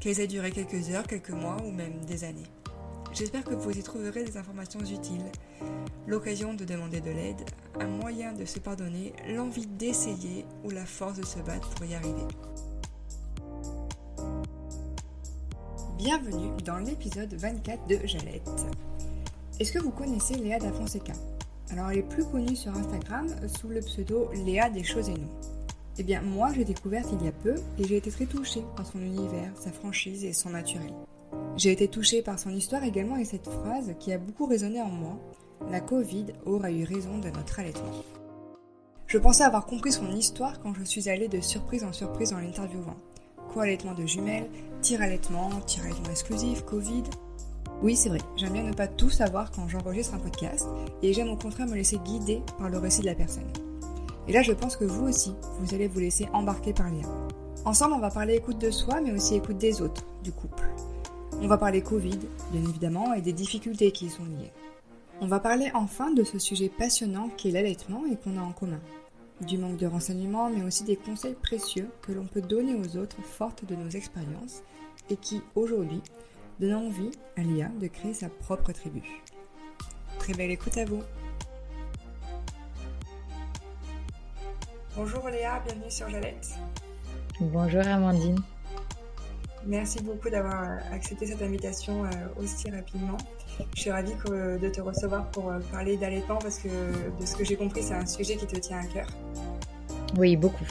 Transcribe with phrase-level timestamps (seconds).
[0.00, 2.46] qu'elles aient duré quelques heures, quelques mois ou même des années.
[3.12, 5.24] J'espère que vous y trouverez des informations utiles,
[6.06, 7.42] l'occasion de demander de l'aide,
[7.78, 11.94] un moyen de se pardonner, l'envie d'essayer ou la force de se battre pour y
[11.94, 12.26] arriver.
[15.98, 18.66] Bienvenue dans l'épisode 24 de Jalette.
[19.58, 21.12] Est-ce que vous connaissez Léa da Fonseca?
[21.70, 25.49] Alors elle est plus connue sur Instagram sous le pseudo Léa des choses et nous.
[26.00, 28.86] Eh bien, moi, j'ai découvert il y a peu et j'ai été très touchée par
[28.86, 30.94] son univers, sa franchise et son naturel.
[31.58, 34.88] J'ai été touchée par son histoire également et cette phrase qui a beaucoup résonné en
[34.88, 35.18] moi
[35.70, 38.02] La Covid aura eu raison de notre allaitement.
[39.08, 42.38] Je pensais avoir compris son histoire quand je suis allée de surprise en surprise en
[42.38, 42.96] l'interviewant.
[43.52, 44.48] Co-allaitement de jumelles,
[44.80, 47.02] tir-allaitement, tir-allaitement exclusif, Covid.
[47.82, 50.66] Oui, c'est vrai, j'aime bien ne pas tout savoir quand j'enregistre un podcast
[51.02, 53.52] et j'aime au contraire me laisser guider par le récit de la personne.
[54.28, 57.08] Et là, je pense que vous aussi, vous allez vous laisser embarquer par Léa.
[57.64, 60.64] Ensemble, on va parler écoute de soi, mais aussi écoute des autres, du couple.
[61.42, 62.18] On va parler Covid,
[62.52, 64.52] bien évidemment, et des difficultés qui y sont liées.
[65.20, 68.80] On va parler enfin de ce sujet passionnant qu'est l'allaitement et qu'on a en commun.
[69.40, 73.22] Du manque de renseignements, mais aussi des conseils précieux que l'on peut donner aux autres
[73.22, 74.62] fortes de nos expériences
[75.08, 76.02] et qui, aujourd'hui,
[76.60, 79.02] donnent envie à Léa de créer sa propre tribu.
[80.18, 81.02] Très belle écoute à vous
[85.02, 86.50] Bonjour Léa, bienvenue sur Jalette.
[87.40, 88.38] Bonjour Amandine.
[89.64, 93.16] Merci beaucoup d'avoir accepté cette invitation euh, aussi rapidement.
[93.74, 97.46] Je suis ravie de te recevoir pour euh, parler d'allaitement parce que de ce que
[97.46, 99.06] j'ai compris, c'est un sujet qui te tient à cœur.
[100.18, 100.66] Oui, beaucoup.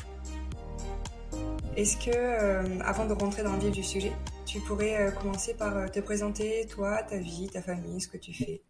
[1.76, 4.12] Est-ce que, euh, avant de rentrer dans le vif du sujet,
[4.46, 8.62] tu pourrais commencer par te présenter, toi, ta vie, ta famille, ce que tu fais?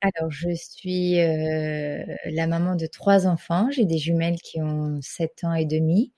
[0.00, 3.68] Alors, je suis la maman de trois enfants.
[3.70, 6.12] J'ai des jumelles qui ont 7 ans et demi.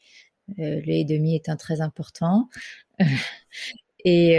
[0.58, 2.48] Le et demi étant très important.
[4.04, 4.38] et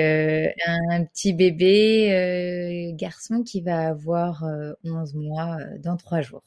[0.68, 4.46] un, petit bébé garçon qui va avoir
[4.84, 6.44] 11 mois dans trois jours.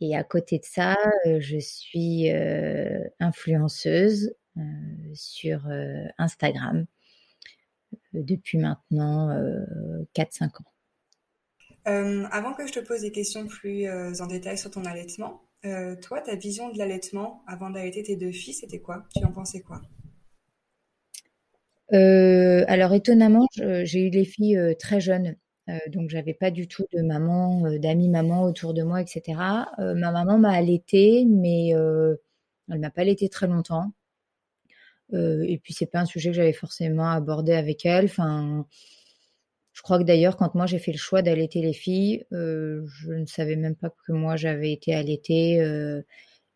[0.00, 0.96] Et à côté de ça,
[1.40, 2.30] je suis
[3.20, 4.34] influenceuse
[5.14, 5.66] sur
[6.18, 6.86] Instagram
[8.12, 9.30] depuis maintenant
[10.14, 10.75] 4-5 ans.
[11.86, 15.42] Euh, avant que je te pose des questions plus euh, en détail sur ton allaitement,
[15.64, 19.04] euh, toi, ta vision de l'allaitement avant d'allaiter tes deux filles, c'était quoi?
[19.16, 19.80] Tu en pensais quoi?
[21.92, 25.36] Alors étonnamment, j'ai eu les filles très jeunes,
[25.86, 29.22] donc j'avais pas du tout de maman, d'amis maman autour de moi, etc.
[29.78, 33.92] ma maman m'a allaitée, mais elle m'a pas allaitée très longtemps.
[35.12, 38.06] et puis c'est pas un sujet que j'avais forcément abordé avec elle.
[38.06, 38.66] Enfin,
[39.76, 43.12] je crois que d'ailleurs, quand moi j'ai fait le choix d'allaiter les filles, euh, je
[43.12, 46.00] ne savais même pas que moi j'avais été allaitée, euh,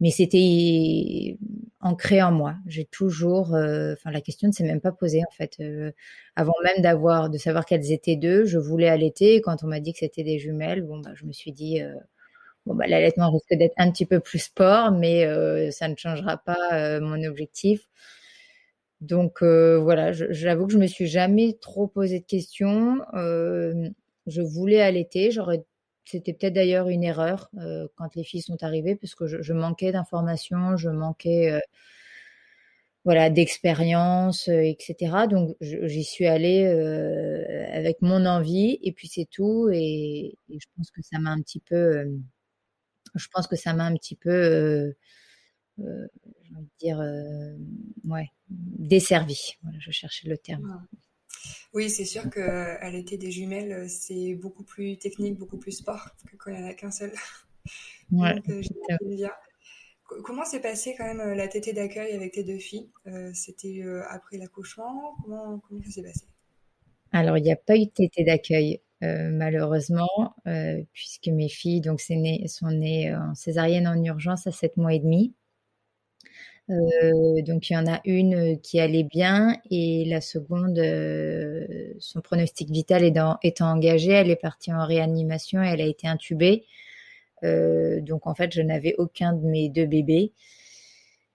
[0.01, 1.37] mais c'était
[1.81, 2.57] ancré en moi.
[2.67, 5.63] J'ai toujours, euh, enfin la question ne s'est même pas posée en fait.
[6.35, 9.43] avant même d'avoir, de savoir qu'elles étaient deux, je voulais allaiter.
[9.43, 11.83] quand on m'a dit que c'était des jumelles, bon bah je me suis dit,
[12.65, 15.27] bon bah l'allaitement risque d'être un petit peu plus sport, mais
[15.73, 17.87] ça ne changera pas mon objectif.
[19.01, 23.01] Donc euh, voilà, j'avoue que je me suis jamais trop posé de questions.
[23.15, 23.89] Euh,
[24.27, 25.65] je voulais allaiter, j'aurais
[26.05, 29.93] c'était peut-être d'ailleurs une erreur euh, quand les filles sont arrivées parce que je, manquais
[29.93, 31.61] d'informations, je manquais
[33.05, 35.27] voilà d'expérience, etc.
[35.31, 36.67] Donc j'y suis allée
[37.73, 41.41] avec mon envie et puis c'est tout et, et, je pense que ça m'a un
[41.41, 42.05] petit peu,
[43.15, 44.95] je pense que ça m'a un petit peu
[45.81, 46.07] euh,
[46.51, 47.57] j'ai envie de dire, euh,
[48.05, 49.53] ouais, desservie.
[49.63, 50.87] Voilà, je cherchais le terme.
[51.73, 56.37] Oui, c'est sûr qu'à l'été des jumelles, c'est beaucoup plus technique, beaucoup plus sport que
[56.37, 57.13] quand il n'y en a qu'un seul.
[58.11, 59.29] Ouais, euh,
[60.25, 62.91] Comment s'est passé quand même la tétée d'accueil avec tes deux filles?
[63.35, 65.15] C'était après l'accouchement?
[65.23, 66.25] Comment, comment ça s'est passé?
[67.13, 71.81] Alors, il n'y a pas eu de tété d'accueil, euh, malheureusement, euh, puisque mes filles
[71.81, 75.35] donc, né, sont nées en césarienne en urgence à 7 mois et demi.
[76.71, 80.79] Euh, donc il y en a une qui allait bien et la seconde,
[81.99, 86.65] son pronostic vital étant, engagé, elle est partie en réanimation et elle a été intubée.
[87.43, 90.33] donc en fait, je n'avais aucun de mes deux bébés.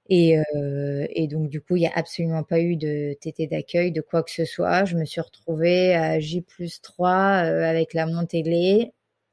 [0.10, 4.02] Et, euh, donc, du coup, il n'y a absolument pas eu de tété d'accueil, de
[4.02, 4.86] quoi que ce soit.
[4.86, 8.44] Je me suis retrouvée à J plus 3 euh, avec la montée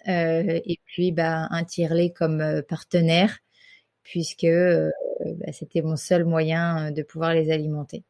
[0.09, 3.39] euh, et puis bah, un tire-lait comme euh, partenaire,
[4.05, 4.91] puisque euh,
[5.39, 8.05] bah, c'était mon seul moyen de pouvoir les alimenter.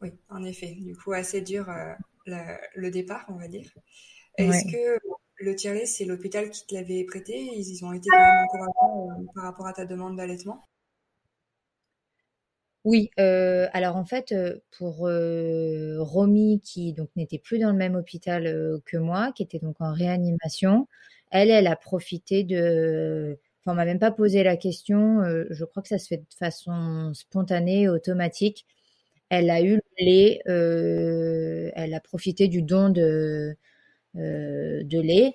[0.00, 0.76] Oui, en effet.
[0.80, 1.66] Du coup, assez dur
[2.26, 3.70] la, le départ, on va dire.
[4.38, 4.98] Est-ce que
[5.36, 7.34] le tire-lait, c'est l'hôpital qui te l'avait prêté?
[7.36, 10.64] Ils ont été quand même encourageants par rapport à ta demande d'allaitement?
[12.84, 17.76] Oui, euh, alors en fait, euh, pour euh, Romy, qui donc n'était plus dans le
[17.76, 20.88] même hôpital que moi, qui était donc en réanimation,
[21.30, 23.38] elle, elle a profité de.
[23.64, 25.22] Enfin, on m'a même pas posé la question.
[25.50, 28.66] je crois que ça se fait de façon spontanée, automatique.
[29.30, 30.40] Elle a eu le lait.
[31.76, 33.56] elle a profité du don de
[34.18, 35.32] euh, de lait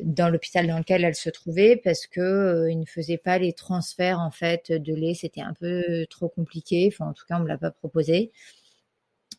[0.00, 3.52] dans l'hôpital dans lequel elle se trouvait parce que euh, il ne faisait pas les
[3.52, 6.88] transferts en fait de lait, c'était un peu trop compliqué.
[6.92, 8.30] Enfin, en tout cas, on me l'a pas proposé.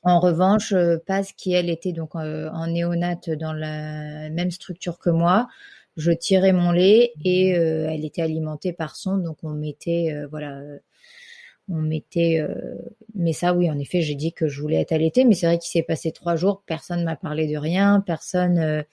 [0.04, 5.10] En revanche, euh, Paz, qui elle était donc en néonate dans la même structure que
[5.10, 5.48] moi,
[5.98, 10.62] je tirais mon lait et elle était alimentée par son, donc on mettait voilà
[11.72, 12.40] on mettait.
[12.40, 12.76] Euh,
[13.16, 15.58] mais ça, oui, en effet, j'ai dit que je voulais être allaitée, mais c'est vrai
[15.58, 18.84] qu'il s'est passé trois jours, personne m'a parlé de rien, personne euh,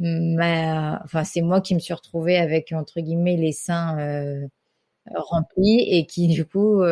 [0.00, 1.02] m'a.
[1.04, 4.46] Enfin, c'est moi qui me suis retrouvée avec entre guillemets les seins euh,
[5.14, 6.82] remplis et qui du coup.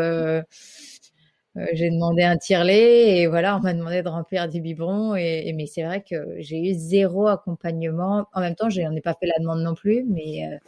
[1.72, 5.66] J'ai demandé un tire-lait et voilà, on m'a demandé de remplir des biberons et, mais
[5.66, 8.26] c'est vrai que j'ai eu zéro accompagnement.
[8.32, 10.60] En même temps, je n'en ai pas fait la demande non plus, mais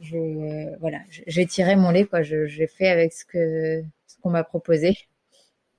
[0.00, 2.22] je voilà, j'ai tiré mon lait quoi.
[2.22, 4.96] J'ai fait avec ce que ce qu'on m'a proposé.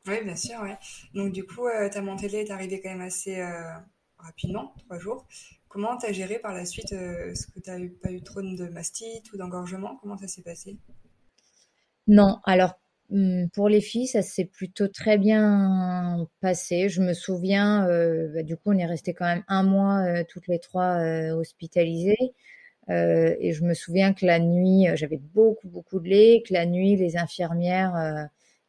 [0.07, 0.61] Oui, bien sûr.
[0.61, 0.77] Ouais.
[1.13, 3.73] Donc du coup, euh, ta montée de lait est arrivée quand même assez euh,
[4.17, 5.25] rapidement, trois jours.
[5.67, 8.41] Comment tu as géré par la suite euh, Est-ce que tu n'as pas eu trop
[8.41, 10.77] de mastite ou d'engorgement Comment ça s'est passé?
[12.07, 12.79] Non, alors
[13.53, 16.89] pour les filles, ça s'est plutôt très bien passé.
[16.89, 17.87] Je me souviens,
[18.33, 20.99] bah, du coup, on est resté quand même un mois toutes les trois
[21.31, 22.33] hospitalisées.
[22.89, 26.53] Euh, et je me souviens que la nuit, euh, j'avais beaucoup, beaucoup de lait, que
[26.53, 28.23] la nuit, les infirmières euh,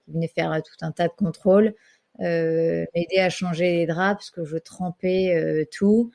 [0.05, 1.75] qui venaient faire tout un tas de contrôles
[2.21, 6.11] m'aidaient à changer les draps parce que je trempais tout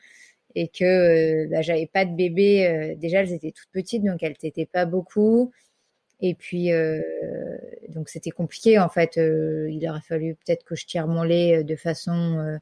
[0.55, 2.95] et que bah, j'avais pas de bébé.
[2.97, 5.53] déjà, elles étaient toutes petites, donc elles n'étaient pas beaucoup.
[6.19, 6.71] Et puis,
[7.94, 9.16] donc c'était compliqué en fait.
[9.18, 12.60] il aurait fallu peut-être que je tire mon lait de façon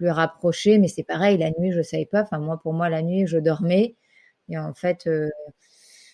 [0.00, 1.36] plus rapprochée, mais c'est pareil.
[1.36, 2.22] La nuit, je savais pas.
[2.22, 3.96] Enfin, moi, pour moi, la nuit, je dormais.
[4.48, 5.28] Et en fait, euh,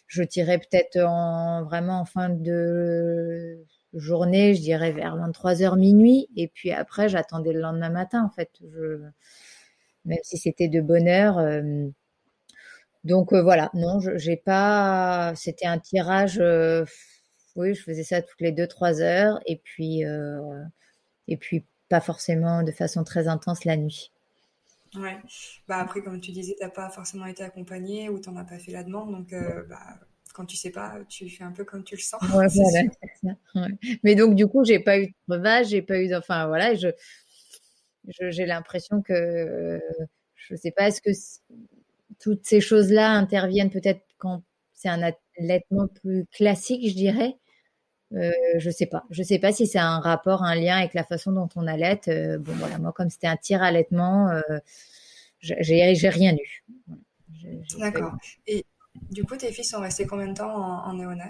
[0.09, 3.65] je tirais peut-être en, vraiment en fin de
[3.95, 6.29] journée, je dirais vers 23h minuit.
[6.37, 8.51] Et puis après, j'attendais le lendemain matin, en fait.
[10.05, 11.39] Même si c'était de bonne heure.
[11.39, 11.87] Euh,
[13.05, 15.33] donc euh, voilà, non, j'ai pas.
[15.37, 16.43] C'était un tirage.
[17.57, 19.41] Oui, je faisais ça toutes les 2-3 heures.
[19.47, 20.03] Et puis,
[21.29, 24.13] et puis pas forcément de façon très intense la nuit.
[24.95, 25.19] Ouais.
[25.69, 28.73] Bah après, comme tu disais, t'as pas forcément été accompagné ou t'en as pas fait
[28.73, 29.99] la demande, donc euh, bah,
[30.33, 32.21] quand tu sais pas, tu fais un peu comme tu le sens.
[32.35, 32.47] Ouais,
[33.55, 33.69] voilà,
[34.03, 36.89] Mais donc du coup, j'ai pas eu de breuvage, j'ai pas eu, enfin voilà, je,
[38.31, 39.81] j'ai l'impression que,
[40.35, 41.11] je sais pas, est-ce que
[42.21, 47.37] toutes ces choses-là interviennent peut-être quand c'est un allaitement plus classique, je dirais?
[48.13, 49.05] Euh, je sais pas.
[49.11, 52.01] Je sais pas si c'est un rapport, un lien avec la façon dont on allait.
[52.09, 54.59] Euh, bon, voilà, moi, comme c'était un tir allaitement, euh,
[55.41, 56.65] j'ai rien eu.
[57.79, 58.17] D'accord.
[58.47, 58.65] Et
[59.11, 61.29] du coup, tes filles sont restées combien de temps en, néonat?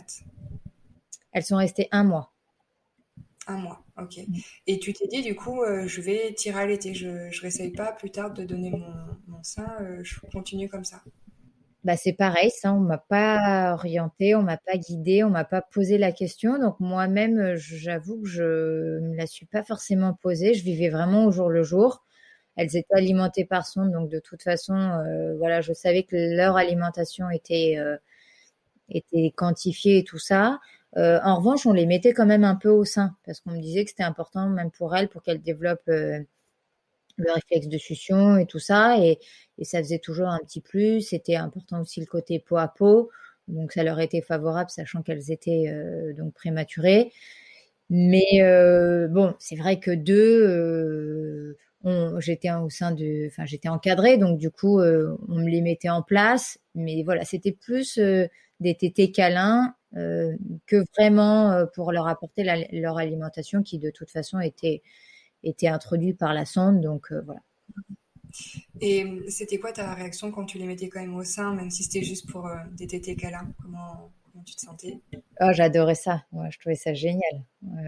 [1.32, 2.32] Elles sont restées un mois.
[3.48, 4.18] Un mois, ok.
[4.26, 4.34] Mm.
[4.66, 6.94] Et tu t'es dit, du coup, je vais tirer à l'été.
[6.94, 8.92] Je ne réessaye pas plus tard de donner mon,
[9.28, 9.66] mon sein.
[10.02, 11.02] je continue comme ça.
[11.86, 15.62] Bah, c'est pareil, ça, on m'a pas orienté, on m'a pas guidé, on m'a pas
[15.62, 16.58] posé la question.
[16.58, 18.42] Donc moi-même, euh, j'avoue que je
[18.98, 20.54] me la suis pas forcément posée.
[20.54, 22.02] Je vivais vraiment au jour le jour.
[22.56, 26.56] Elles étaient alimentées par sonde, donc de toute façon, euh, voilà, je savais que leur
[26.56, 27.96] alimentation était euh,
[28.88, 30.60] était quantifiée et tout ça.
[30.96, 33.84] en revanche, on les mettait quand même un peu au sein parce qu'on me disait
[33.84, 35.90] que c'était important, même pour elles, pour qu'elles développent
[37.16, 38.98] le réflexe de succion et tout ça.
[38.98, 39.18] Et,
[39.62, 41.00] ça faisait toujours un petit plus.
[41.00, 43.10] C'était important aussi le côté peau à peau.
[43.48, 47.12] Donc ça leur était favorable, sachant qu'elles étaient euh, donc prématurées.
[47.88, 51.54] Mais euh, bon, c'est vrai que deux,
[51.84, 55.88] euh, j'étais au sein de, enfin j'étais encadrée, donc du coup on me les mettait
[55.88, 58.00] en place, mais voilà, c'était plus
[58.60, 64.82] des tétés câlins que vraiment pour leur apporter leur alimentation qui de toute façon était
[65.48, 67.40] était introduit par la sonde, donc voilà.
[68.80, 71.84] Et c'était quoi ta réaction quand tu les mettais quand même au sein, même si
[71.84, 74.10] c'était juste pour des tétés câlins Comment
[74.44, 75.00] tu te sentais?
[75.40, 76.24] Oh, j'adorais ça.
[76.32, 77.42] Moi, je trouvais ça génial.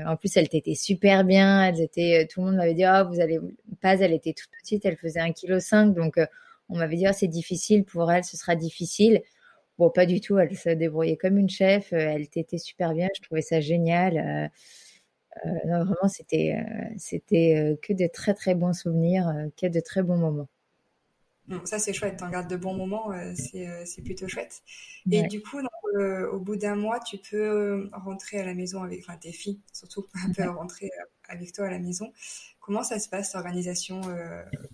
[0.07, 1.65] en plus, elles étaient super bien.
[1.65, 3.38] Elles étaient, tout le monde m'avait dit, oh, vous allez
[3.81, 5.95] pas, elle était toute petite, elle faisait 1,5 kg.
[5.95, 6.27] Donc, euh,
[6.69, 9.23] on m'avait dit, oh, c'est difficile pour elle, ce sera difficile.
[9.79, 10.38] Bon, pas du tout.
[10.38, 11.93] Elle se débrouillait comme une chef.
[11.93, 13.09] Euh, elle était super bien.
[13.17, 14.19] Je trouvais ça génial.
[14.19, 14.49] Euh,
[15.66, 16.57] non, vraiment, c'était,
[16.97, 20.49] c'était que de très, très bons souvenirs, que de très bons moments
[21.64, 22.18] ça, c'est chouette.
[22.18, 23.12] T'en gardes de bons moments.
[23.12, 24.62] Euh, euh, c'est plutôt chouette.
[25.11, 25.59] Et du coup,
[25.97, 29.61] euh, au bout d'un mois, tu peux rentrer à la maison avec, enfin, tes filles,
[29.73, 30.90] surtout, peuvent rentrer
[31.28, 32.12] avec toi à la maison.
[32.61, 34.00] Comment ça se passe, l'organisation,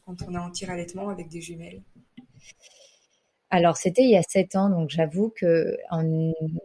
[0.05, 1.83] quand on est en tir allaitement avec des jumelles?
[3.55, 5.77] Alors, c'était il y a sept ans, donc j'avoue que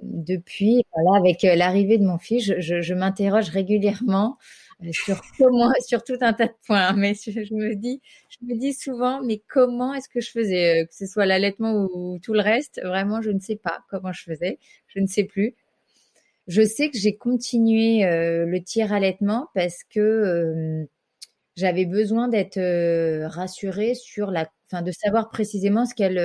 [0.01, 4.39] depuis, voilà, avec l'arrivée de mon fils, je, je m'interroge régulièrement
[4.83, 6.93] euh, sur comment, sur tout un tas de points.
[6.93, 10.85] Mais je, me dis, je me dis souvent, mais comment est-ce que je faisais, euh,
[10.85, 14.23] que ce soit l'allaitement ou, tout le reste, vraiment, je ne sais pas comment je
[14.23, 15.55] faisais, je ne sais plus.
[16.47, 20.87] Je sais que j'ai continué euh, le tir allaitement parce que
[21.55, 22.59] j'avais besoin d'être
[23.27, 26.17] rassurée sur la, enfin, de savoir précisément ce qu'elle,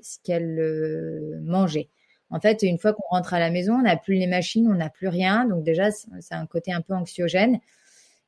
[0.00, 1.88] ce qu'elle mangeait.
[2.30, 4.74] En fait, une fois qu'on rentre à la maison, on n'a plus les machines, on
[4.74, 5.46] n'a plus rien.
[5.46, 7.58] Donc déjà, c'est un côté un peu anxiogène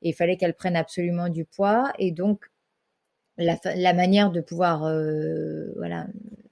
[0.03, 1.93] il fallait qu'elle prenne absolument du poids.
[1.99, 2.51] Et donc,
[3.37, 6.07] la, manière de pouvoir euh, voilà,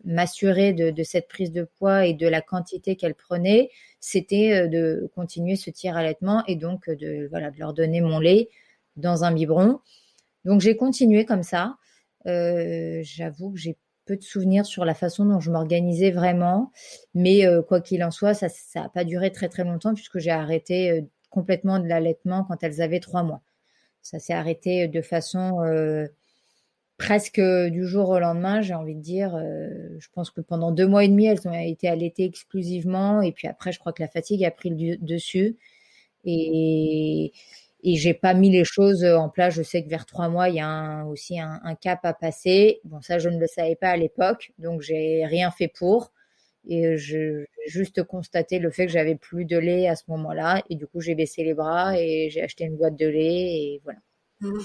[0.05, 5.11] m'assurer de, cette prise de poids et de la quantité qu'elle prenait, c'était euh, de
[5.15, 8.49] continuer ce tir allaitement et donc de, voilà, de leur donner mon lait
[8.97, 9.81] dans un biberon.
[10.45, 11.77] Donc j'ai continué comme ça.
[12.27, 16.73] Euh, j'avoue que j'ai peu de souvenirs sur la façon dont je m'organisais vraiment,
[17.15, 21.05] mais quoi qu'il en soit, ça n'a pas duré très très longtemps puisque j'ai arrêté
[21.31, 23.43] complètement de l'allaitement quand elles avaient trois mois.
[24.03, 26.07] Ça s'est arrêté de façon euh,
[26.97, 29.35] presque du jour au lendemain, j'ai envie de dire.
[29.35, 33.23] Euh, je pense que pendant deux mois et demi, elles ont été allaitées exclusivement.
[33.23, 35.57] Et puis après, je crois que la fatigue a pris le dessus.
[36.25, 37.33] Et,
[37.83, 39.55] et j'ai pas mis les choses en place.
[39.55, 42.81] Je sais que vers trois mois, il y a aussi un, un, cap à passer.
[42.85, 46.13] Bon, ça, je ne le savais pas à l'époque, donc j'ai rien fait pour.
[46.67, 50.63] Et je juste constaté le fait que j'avais plus de lait à ce moment-là.
[50.69, 53.55] Et du coup, j'ai baissé les bras et j'ai acheté une boîte de lait.
[53.55, 54.01] Et voilà.
[54.41, 54.59] Mmh.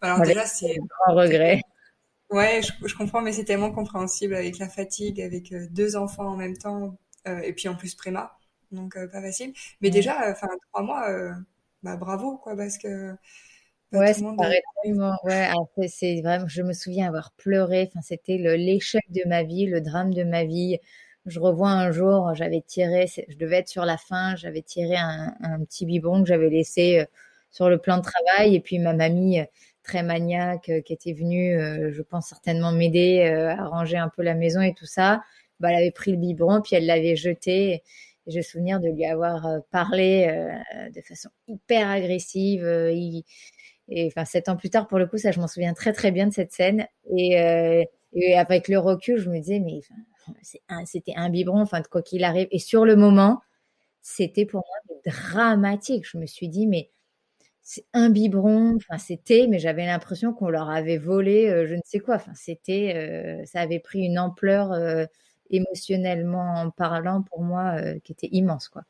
[0.00, 1.60] Alors déjà, c'est un regret.
[2.30, 6.36] Ouais, je, comprends, mais c'est tellement compréhensible avec la fatigue, avec euh, deux enfants en
[6.36, 8.36] même temps, euh, et puis en plus préma,
[8.72, 9.52] donc euh, pas facile.
[9.80, 11.08] Mais déjà, enfin trois mois,
[11.84, 13.14] bah bravo quoi, parce que
[13.92, 14.14] ouais,
[15.76, 17.88] ouais, c'est vraiment, je me souviens avoir pleuré.
[17.88, 20.78] Enfin, c'était l'échec de ma vie, le drame de ma vie.
[21.26, 25.34] Je revois un jour, j'avais tiré, je devais être sur la fin, j'avais tiré un,
[25.64, 27.04] petit biberon que j'avais laissé euh,
[27.50, 28.54] sur le plan de travail.
[28.54, 29.44] Et puis ma mamie, euh,
[29.82, 31.58] très maniaque, euh, qui était venue,
[31.92, 35.22] je pense certainement m'aider à ranger un peu la maison et tout ça,
[35.60, 37.82] bah, elle avait pris le biberon, puis elle l'avait jeté.
[38.26, 40.26] Et j'ai souvenir de lui avoir parlé
[40.94, 42.64] de façon hyper agressive.
[42.64, 46.10] et enfin, sept ans plus tard, pour le coup, ça, je m'en souviens très très
[46.10, 46.86] bien de cette scène.
[47.16, 47.36] Et,
[48.36, 49.80] avec le recul, je me disais, mais
[50.84, 52.48] c'était un biberon, enfin, de quoi qu'il arrive.
[52.50, 53.40] Et sur le moment,
[54.02, 56.06] c'était pour moi dramatique.
[56.10, 56.90] Je me suis dit, mais
[57.62, 61.80] c'est un biberon, enfin, c'était, mais j'avais l'impression qu'on leur avait volé euh, je ne
[61.84, 62.16] sais quoi.
[62.16, 65.06] Enfin, c'était, euh, ça avait pris une ampleur euh,
[65.50, 68.82] émotionnellement parlant pour moi qui était immense, quoi.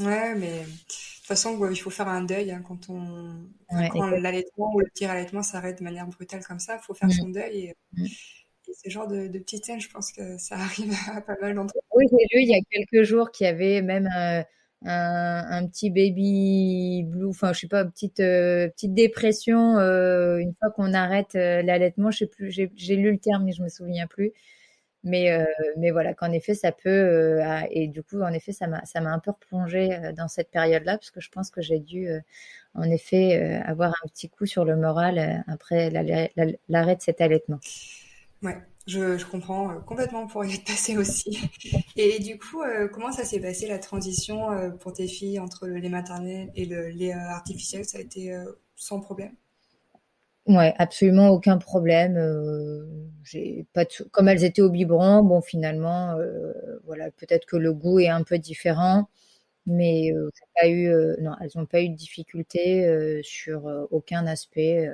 [0.00, 3.46] Ouais, mais de toute façon, il faut faire un deuil hein, quand on,
[3.90, 6.80] quand l'allaitement ou le petit allaitement s'arrête de manière brutale comme ça.
[6.82, 7.12] Il faut faire mmh.
[7.12, 8.06] son deuil et, mmh
[8.72, 11.74] ce genre de, de petites scènes, je pense que ça arrive à pas mal d'entre
[11.94, 14.44] Oui, j'ai lu il y a quelques jours qu'il y avait même un,
[14.84, 20.70] un, petit baby blue, enfin je sais pas, petite euh, petite dépression euh, une fois
[20.70, 22.10] qu'on arrête euh, l'allaitement.
[22.10, 24.32] Je sais plus, j'ai lu le terme mais je me souviens plus.
[25.04, 25.46] Mais
[25.76, 29.32] mais voilà qu'en effet ça peut et du coup en effet ça m'a un peu
[29.32, 32.08] replongé dans cette période-là parce que je pense que j'ai dû
[32.74, 37.60] en effet avoir un petit coup sur le moral après l'arrêt de cet allaitement.
[38.42, 41.38] Ouais, je, comprends euh, complètement pour y être passé aussi.
[41.96, 45.66] Et du coup, euh, comment ça s'est passé la transition euh, pour tes filles entre
[45.66, 48.36] le lait maternel et le lait artificiel Ça a été
[48.76, 49.34] sans problème?
[50.46, 52.18] Ouais, absolument aucun problème.
[53.22, 56.16] j'ai pas comme elles étaient au biberon, bon finalement,
[56.84, 59.08] voilà, peut-être que le goût est un peu différent,
[59.66, 60.12] mais
[60.54, 64.88] pas eu, non, elles n'ont pas eu de difficulté sur aucun aspect.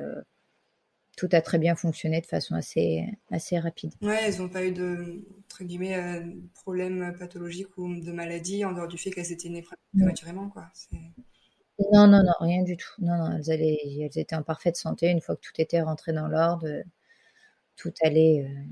[1.16, 3.92] tout a très bien fonctionné de façon assez, assez rapide.
[4.00, 6.22] Ouais, elles n'ont pas eu de entre guillemets, euh,
[6.54, 10.48] problèmes pathologiques ou de maladies en dehors du fait qu'elles étaient nées prématurément.
[10.48, 10.66] Quoi.
[11.92, 12.90] Non, non, non, rien du tout.
[13.00, 15.08] Non, non, elles, étaient en parfaite santé.
[15.10, 16.66] Une fois que tout était rentré dans l'ordre,
[17.76, 18.62] tout allait, euh,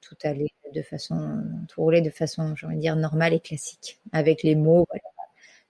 [0.00, 4.00] tout allait de façon, tout roulait de façon, j'ai envie de dire, normale et classique,
[4.12, 4.86] avec les mots,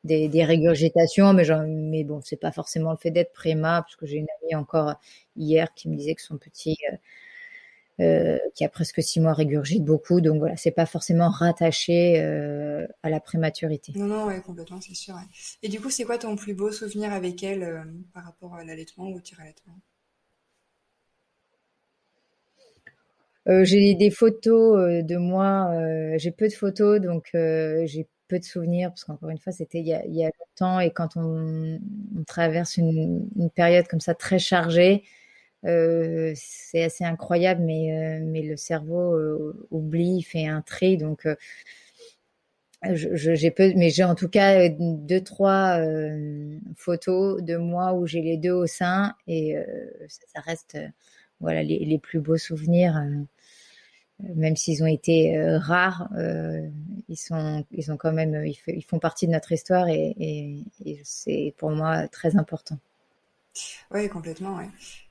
[0.04, 4.06] des, des, régurgitations, mais, genre, mais bon, pas forcément le fait d'être préma, parce que
[4.06, 4.94] j'ai une amie encore
[5.36, 6.96] hier qui me disait que son petit, euh,
[8.00, 12.86] euh, qui a presque six mois régurgite beaucoup, donc voilà, c'est pas forcément rattaché euh,
[13.02, 13.92] à la prématurité.
[13.96, 15.14] Non, non, ouais, complètement, c'est sûr.
[15.62, 19.08] Et du coup, c'est quoi ton plus beau souvenir avec elle par rapport à l'allaitement
[19.08, 19.80] ou au tir-allaitement
[23.62, 25.72] j'ai des photos de moi,
[26.18, 29.86] j'ai peu de photos, donc j'ai peu de souvenirs, parce qu'encore une fois, c'était il,
[29.86, 31.80] y a longtemps, et quand on,
[32.26, 35.04] traverse une, période comme ça très chargée,
[35.64, 41.26] euh, c'est assez incroyable, mais, euh, mais le cerveau euh, oublie, fait un tri, donc
[42.82, 45.80] j'ai peu, mais j'ai en tout cas deux trois
[46.76, 49.56] photos de moi où j'ai les deux au sein, et
[50.08, 50.78] ça, reste
[51.40, 53.00] voilà les, plus beaux souvenirs
[54.20, 56.68] même s'ils ont été euh, rares, euh,
[57.08, 60.64] ils sont, ils ont quand même, ils, font partie de notre histoire et,
[61.04, 62.78] c'est pour moi très important.
[63.90, 64.58] Oui, complètement.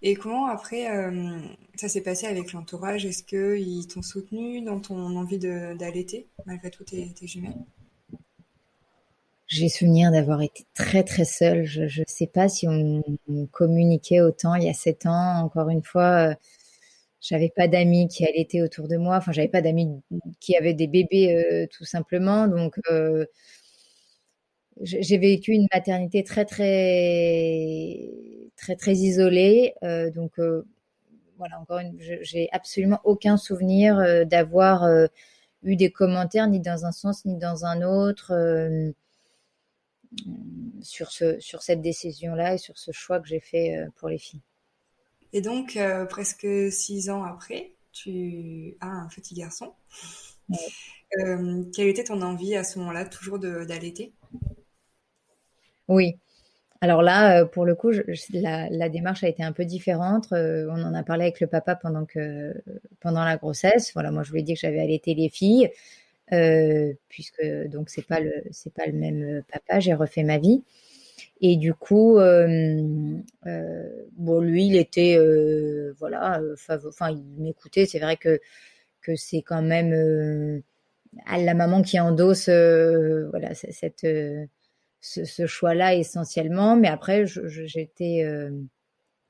[0.01, 1.39] Et comment après euh,
[1.75, 3.05] ça s'est passé avec l'entourage?
[3.05, 7.65] Est-ce qu'ils t'ont soutenu dans ton envie d'allaiter malgré tout tes, tes jumelles?
[9.47, 11.63] J'ai souvenir d'avoir été très très seule.
[11.63, 13.01] Je ne sais pas si on,
[13.51, 15.39] communiquait autant il y a sept ans.
[15.39, 16.35] Encore une fois,
[17.21, 19.17] j'avais pas d'amis qui allaitaient autour de moi.
[19.17, 20.01] Enfin, j'avais pas d'amis
[20.39, 22.47] qui avaient des bébés euh, tout simplement.
[22.47, 23.25] Donc, euh,
[24.81, 28.09] j'ai vécu une maternité très très
[28.55, 29.73] très très isolée.
[29.83, 30.39] Euh, donc,
[31.37, 34.87] voilà, encore une, j'ai absolument aucun souvenir d'avoir
[35.63, 38.33] eu des commentaires ni dans un sens ni dans un autre
[40.81, 44.41] sur ce sur cette décision-là et sur ce choix que j'ai fait pour les filles.
[45.33, 49.73] Et donc, euh, presque six ans après, tu as un petit garçon.
[51.19, 54.13] Euh, quelle était ton envie à ce moment-là, toujours d'allaiter?
[55.87, 56.17] Oui.
[56.81, 57.91] Alors là, euh, pour le coup,
[58.33, 60.27] la, démarche a été un peu différente.
[60.31, 62.53] on en a parlé avec le papa pendant que
[62.99, 63.91] pendant la grossesse.
[63.93, 65.71] Voilà, moi je lui ai dit que j'avais allaité les filles,
[67.09, 69.79] puisque donc c'est pas le c'est pas le même papa.
[69.79, 70.63] J'ai refait ma vie.
[71.41, 76.41] Et du coup, euh, euh, bon, lui, il était, euh, voilà,
[76.85, 77.85] enfin, il m'écoutait.
[77.85, 78.39] C'est vrai que
[79.01, 80.61] que c'est quand même
[81.27, 84.05] la maman qui endosse, voilà, cette
[85.01, 86.75] ce, choix-là essentiellement.
[86.75, 88.23] Mais après, j'étais,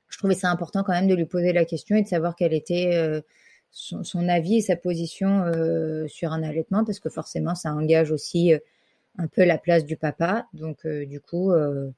[0.08, 2.52] je, trouvais ça important quand même de lui poser la question et de savoir quel
[2.52, 3.22] était
[3.70, 5.44] son, son, avis et sa position
[6.08, 8.54] sur un allaitement, parce que forcément, ça engage aussi
[9.18, 10.46] un peu la place du papa.
[10.52, 11.90] Donc, euh, du coup, euh,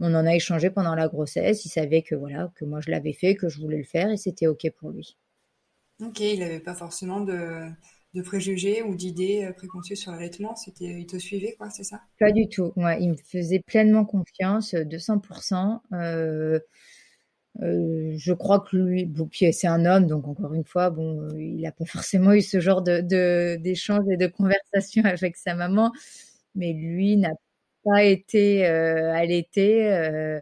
[0.00, 1.64] on en a échangé pendant la grossesse.
[1.64, 4.16] Il savait que voilà, que moi je l'avais fait, que je voulais le faire, et
[4.16, 5.16] c'était ok pour lui.
[6.02, 7.68] Ok, il n'avait pas forcément de,
[8.22, 10.54] préjugés ou d'idées euh, préconçues sur l'allaitement.
[10.56, 12.00] C'était, il te suivait, quoi, c'est ça?
[12.18, 12.72] Pas du tout.
[12.76, 15.80] Ouais, il me faisait pleinement confiance, 200%.
[17.62, 21.60] Euh, je crois que lui, puis c'est un homme, donc encore une fois, bon, il
[21.60, 23.00] n'a pas forcément eu ce genre de,
[23.56, 25.92] d'échange et de conversation avec sa maman
[26.54, 27.32] mais lui n'a
[27.84, 30.40] pas été euh, allaité, euh,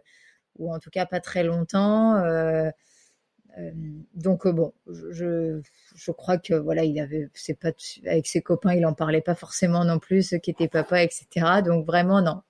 [0.57, 2.15] ou en tout cas pas très longtemps.
[3.59, 3.71] Euh,
[4.15, 5.61] donc bon, je,
[5.95, 7.71] je crois que voilà, il avait, c'est pas
[8.05, 11.61] avec ses copains, il en parlait pas forcément non plus, ceux qui étaient papa, etc.
[11.63, 12.41] Donc vraiment non,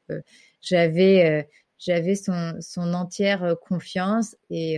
[0.61, 4.77] j'avais j'avais son, son entière confiance et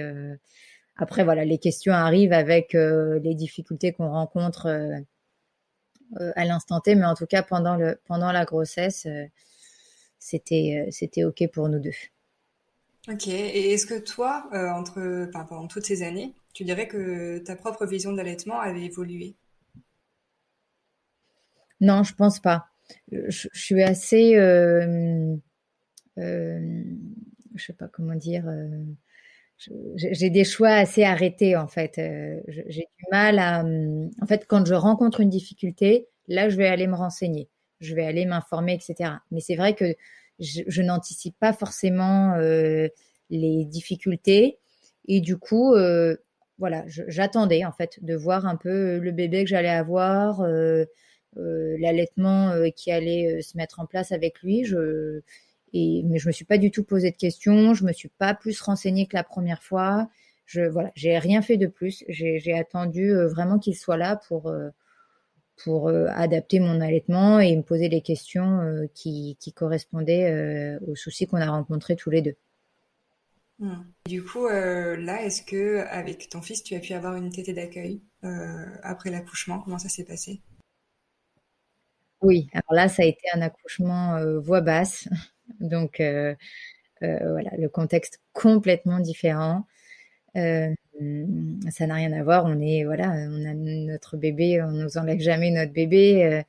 [0.98, 5.04] après voilà, les questions arrivent avec les difficultés qu'on rencontre
[6.22, 9.26] euh, à l'instant T, mais en tout cas pendant, le, pendant la grossesse, euh,
[10.20, 11.92] c'était, euh, c'était OK pour nous deux.
[13.08, 17.86] Ok, et est-ce que toi, entre, pendant toutes ces années, tu dirais que ta propre
[17.86, 19.36] vision de l'allaitement avait évolué?
[21.82, 22.68] Non, je pense pas.
[23.12, 25.36] Je, suis assez, euh,
[26.18, 28.46] je sais pas comment dire,
[29.58, 31.98] j'ai des choix assez arrêtés en fait.
[31.98, 36.58] Euh, j'ai du mal à, hum, en fait, quand je rencontre une difficulté, là, je
[36.58, 39.14] vais aller me renseigner, je vais aller m'informer, etc.
[39.32, 39.96] Mais c'est vrai que
[40.40, 42.88] je, n'anticipe pas forcément euh,
[43.30, 44.60] les difficultés
[45.08, 46.16] et du coup, euh,
[46.58, 50.42] voilà, j'attendais en fait de voir un peu le bébé que j'allais avoir,
[51.36, 54.64] l'allaitement qui allait se mettre en place avec lui.
[54.64, 55.22] Je
[55.74, 58.62] mais je me suis pas du tout posé de questions, je me suis pas plus
[58.62, 60.08] renseignée que la première fois.
[60.46, 62.06] je voilà, j'ai rien fait de plus.
[62.08, 64.50] J'ai attendu vraiment qu'il soit là pour
[65.64, 71.38] pour adapter mon allaitement et me poser les questions qui, qui correspondaient aux soucis qu'on
[71.38, 72.36] a rencontrés tous les deux.
[73.60, 73.84] Hmm.
[74.06, 78.02] Du coup, là, est-ce que avec ton fils, tu as pu avoir une tétée d'accueil
[78.84, 79.60] après l'accouchement?
[79.60, 80.42] Comment ça s'est passé?
[82.22, 85.08] Oui, alors là, ça a été un accouchement voix basse,
[85.62, 86.02] donc
[87.00, 89.66] voilà, le contexte complètement différent.
[90.36, 90.74] Euh,
[91.72, 92.46] ça n'a rien à voir.
[92.46, 96.24] On est voilà, on a notre bébé, on nous enlève jamais notre bébé.
[96.26, 96.42] Euh,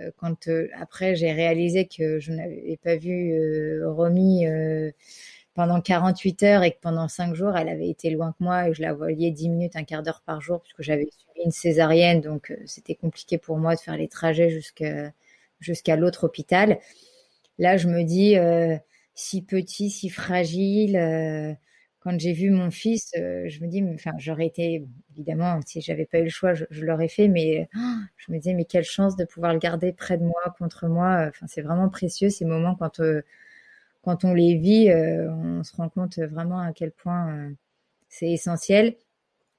[0.00, 3.34] euh, quand après j'ai réalisé que je n'avais pas vu
[3.86, 4.44] Romy
[5.54, 8.74] pendant 48 heures et que pendant 5 jours elle avait été loin que moi et
[8.74, 12.20] je la voyais 10 minutes, un quart d'heure par jour puisque j'avais suivi une césarienne
[12.20, 14.50] donc c'était compliqué pour moi de faire les trajets
[15.60, 16.78] jusqu'à l'autre hôpital.
[17.58, 18.36] Là je me dis
[19.14, 21.56] si petit, si fragile
[22.00, 26.06] quand j'ai vu mon fils, euh, je me dis, enfin, j'aurais été, évidemment, si j'avais
[26.06, 27.78] pas eu le choix, je, l'aurais fait, mais oh,
[28.16, 31.26] je me disais, mais quelle chance de pouvoir le garder près de moi, contre moi.
[31.28, 33.22] Enfin, c'est vraiment précieux ces moments quand, euh,
[34.02, 37.52] quand on les vit, euh, on se rend compte vraiment à quel point
[38.08, 38.96] c'est essentiel.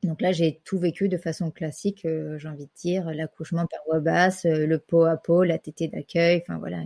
[0.04, 4.00] Donc là, j'ai tout vécu de façon classique, j'ai envie de dire, l'accouchement par voie
[4.00, 6.78] basse, le pot à pot, la tétée d'accueil, enfin voilà.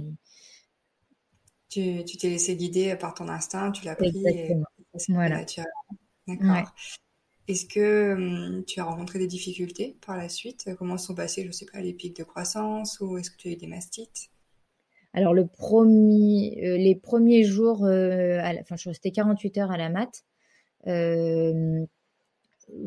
[1.69, 4.07] Tu t'es laissé guider par ton instinct, tu l'as pris.
[4.07, 4.65] Exactement.
[5.09, 5.43] Voilà.
[6.27, 6.71] D'accord.
[7.47, 10.69] Est-ce que hum, tu as rencontré des difficultés par la suite?
[10.77, 13.49] Comment sont passés, je ne sais pas, les pics de croissance ou est-ce que tu
[13.49, 14.29] as eu des mastites?
[15.13, 19.89] Alors, le premier, euh, les premiers jours, euh, enfin, je restais 48 heures à la
[19.89, 20.23] mat.
[20.87, 21.85] Euh,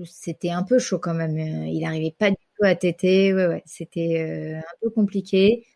[0.05, 1.37] c'était un peu chaud quand même.
[1.39, 3.35] Il n'arrivait pas du tout à téter.
[3.35, 5.67] Ouais, ouais, c'était un peu compliqué.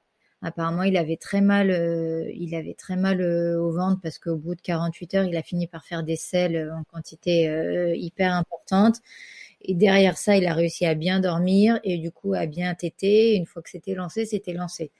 [0.42, 4.37] Apparemment, il avait très mal, euh, il avait très mal euh, au ventre parce qu'au
[4.37, 7.44] bout de 48 heures, il a fini par faire des selles euh, en quantité
[7.96, 9.00] hyper importante.
[9.62, 13.37] Et derrière ça, il a réussi à bien dormir et du coup à bien téter.
[13.37, 14.90] Une fois que c'était lancé, c'était lancé.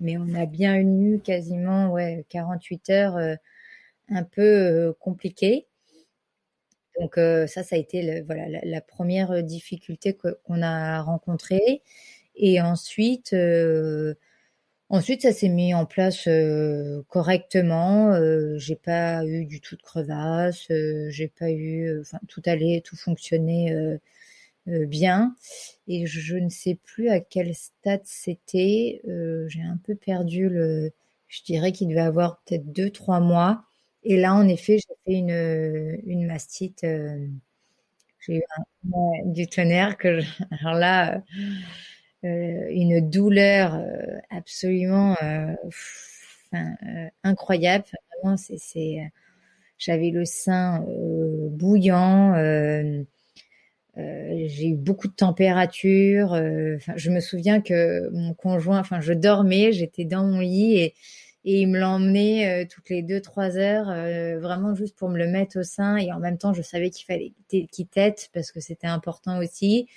[0.00, 3.16] Mais on a bien eu quasiment ouais 48 heures
[4.10, 5.66] un peu compliquées.
[7.00, 11.82] Donc ça, ça a été voilà la, première difficulté qu'on a rencontrée.
[12.36, 13.34] Et ensuite,
[14.90, 18.12] Ensuite, ça s'est mis en place euh, correctement.
[18.12, 20.68] Euh, j'ai pas eu du tout de crevasse.
[20.70, 23.72] Euh, j'ai pas eu, enfin, tout allait, tout fonctionnait
[24.66, 25.34] bien.
[25.88, 29.02] Et je ne sais plus à quel stade c'était.
[29.48, 30.92] j'ai un peu perdu le.
[31.28, 33.64] Je dirais qu'il devait avoir peut-être deux, trois mois.
[34.04, 36.84] Et là, en effet, j'ai fait une, une mastite.
[38.20, 38.42] j'ai eu
[39.24, 40.20] du tonnerre que
[40.60, 41.18] alors là euh,
[42.22, 45.54] une douleur euh, absolument euh,
[47.24, 47.84] incroyable.
[48.22, 48.36] vraiment,
[49.78, 50.84] j'avais le sein
[51.50, 52.34] bouillant.
[53.96, 56.34] j'ai eu beaucoup de température.
[56.96, 60.94] Je me souviens que mon conjoint, enfin, je dormais, j'étais dans mon lit et,
[61.42, 63.86] il me l'emmenait toutes les deux trois heures,
[64.40, 65.96] vraiment juste pour me le mettre au sein.
[65.96, 67.86] Et en même temps, je savais qu'il fallait qu'il
[68.34, 69.88] parce que c'était important aussi.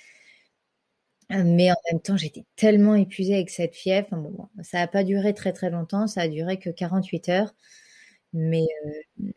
[1.42, 4.08] Mais en même temps, j'étais tellement épuisée avec cette fièvre.
[4.62, 7.54] ça n'a pas duré très très longtemps, ça a duré que 48 heures.
[8.32, 9.30] Mais, euh,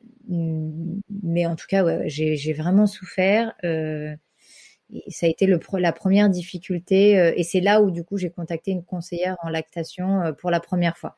[1.24, 3.54] mais en tout cas, j'ai vraiment souffert.
[3.64, 4.16] Euh,
[4.94, 7.20] et ça a été la première difficulté.
[7.20, 10.60] Euh, et c'est là où, du coup, j'ai contacté une conseillère en lactation pour la
[10.60, 11.18] première fois.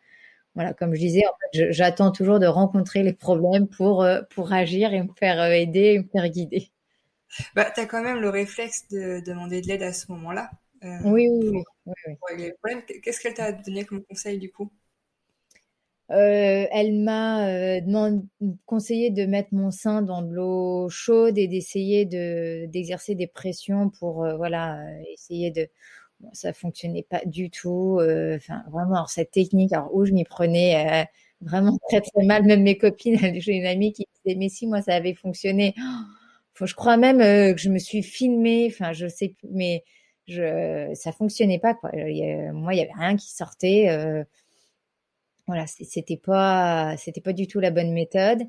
[0.56, 5.14] Voilà, comme je disais, j'attends toujours de rencontrer les problèmes pour, pour agir et me
[5.18, 6.72] faire aider et me faire guider.
[7.56, 10.50] Bah, tu as quand même le réflexe de demander de l'aide à ce moment-là.
[10.84, 11.64] Euh, oui, oui,
[12.66, 12.74] oui.
[13.04, 14.72] Qu'est-ce qu'elle t'a donné comme conseil du coup?
[16.12, 17.82] Euh, elle m'a euh,
[18.66, 23.92] conseillé de mettre mon sein dans de l'eau chaude et d'essayer de d'exercer des pressions
[23.92, 24.80] pour voilà
[25.14, 25.68] essayer de
[26.20, 28.00] bon, ça fonctionnait pas du tout
[28.36, 31.08] enfin vraiment alors cette technique alors où je m'y prenais
[31.42, 32.44] vraiment très très mal.
[32.44, 35.76] Même mes copines j'ai une amie qui disait mais si moi ça avait fonctionné.
[36.62, 39.84] Je crois même que je me suis filmée enfin je sais plus mais
[40.30, 41.92] je, ça fonctionnait pas quoi.
[41.94, 43.90] moi, il y avait rien qui sortait.
[43.90, 44.24] Euh,
[45.48, 48.44] voilà, c'était pas, c'était pas du tout la bonne méthode.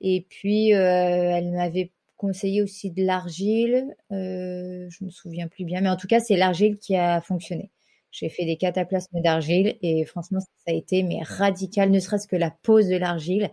[0.00, 3.94] Et puis, euh, elle m'avait conseillé aussi de l'argile.
[4.12, 7.70] Euh, je me souviens plus bien, mais en tout cas, c'est l'argile qui a fonctionné.
[8.10, 12.36] J'ai fait des cataplasmes d'argile et franchement, ça a été mais radical, ne serait-ce que
[12.36, 13.50] la pose de l'argile.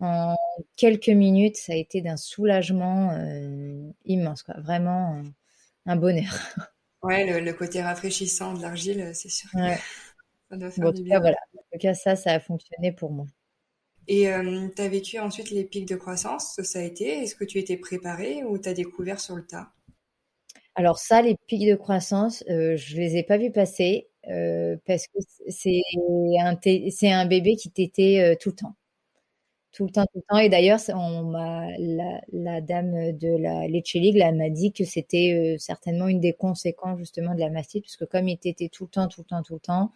[0.00, 0.34] En
[0.76, 4.56] quelques minutes, ça a été d'un soulagement euh, immense, quoi.
[4.60, 5.22] Vraiment
[5.86, 6.32] un bonheur.
[7.02, 9.50] Ouais, le, côté rafraîchissant de l'argile, c'est sûr.
[9.54, 9.76] Ouais.
[10.50, 11.16] ça doit faire du bien.
[11.16, 11.36] Cas, voilà.
[11.56, 13.26] En tout cas, ça, ça a fonctionné pour moi.
[14.08, 14.28] Et
[14.76, 17.22] tu as vécu ensuite les pics de croissance, ça a été?
[17.22, 19.72] Est-ce que tu étais préparée ou tu as découvert sur le tas?
[20.74, 24.08] Alors ça, les pics de croissance, je les ai pas vus passer
[24.86, 25.18] parce que
[25.48, 25.82] c'est
[26.40, 26.58] un,
[26.90, 28.76] c'est un bébé qui t'était tout le temps
[29.72, 30.38] tout le temps, tout le temps.
[30.38, 35.58] Et d'ailleurs, on m'a, la, dame de la Lecce League m'a dit que c'était euh,
[35.58, 39.08] certainement une des conséquences justement de la mastite, puisque comme il était tout le temps,
[39.08, 39.92] tout le temps, tout le temps,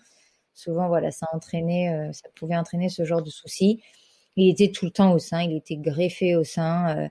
[0.56, 3.82] souvent, voilà, ça entraînait, euh, ça pouvait entraîner ce genre de soucis.
[4.36, 6.98] Il était tout le temps au sein, il était greffé au sein.
[6.98, 7.08] Euh,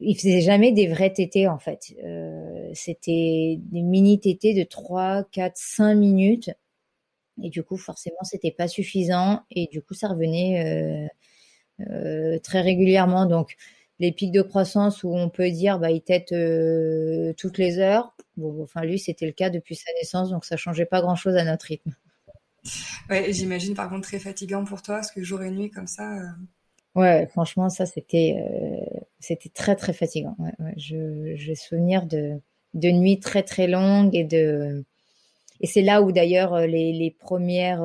[0.00, 1.94] il faisait jamais des vrais tétés en fait.
[2.04, 6.50] Euh, c'était des mini tétés de 3, 4, 5 minutes.
[7.42, 9.42] Et du coup, forcément, c'était pas suffisant.
[9.50, 11.08] Et du coup, ça revenait
[12.42, 13.26] très régulièrement.
[13.26, 13.56] Donc,
[13.98, 18.14] les pics de croissance où on peut dire bah, il tète euh, toutes les heures.
[18.36, 21.44] Bon, enfin, lui, c'était le cas depuis sa naissance, donc ça changeait pas grand-chose à
[21.44, 21.92] notre rythme.
[23.08, 26.18] Ouais, j'imagine par contre très fatigant pour toi, parce que jour et nuit comme ça.
[26.18, 26.26] Euh,
[27.00, 28.36] ouais, franchement, ça c'était
[29.20, 30.34] c'était très très fatigant.
[30.38, 30.74] Ouais, ouais.
[30.76, 32.40] Je j'ai souvenir de
[32.74, 34.84] de nuits très très longues et de
[35.60, 37.84] et c'est là où d'ailleurs les, les premières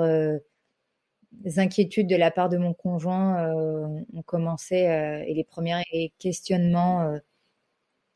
[1.57, 5.83] inquiétudes de la part de mon conjoint euh, ont commencé euh, et les premiers
[6.19, 7.19] questionnements euh,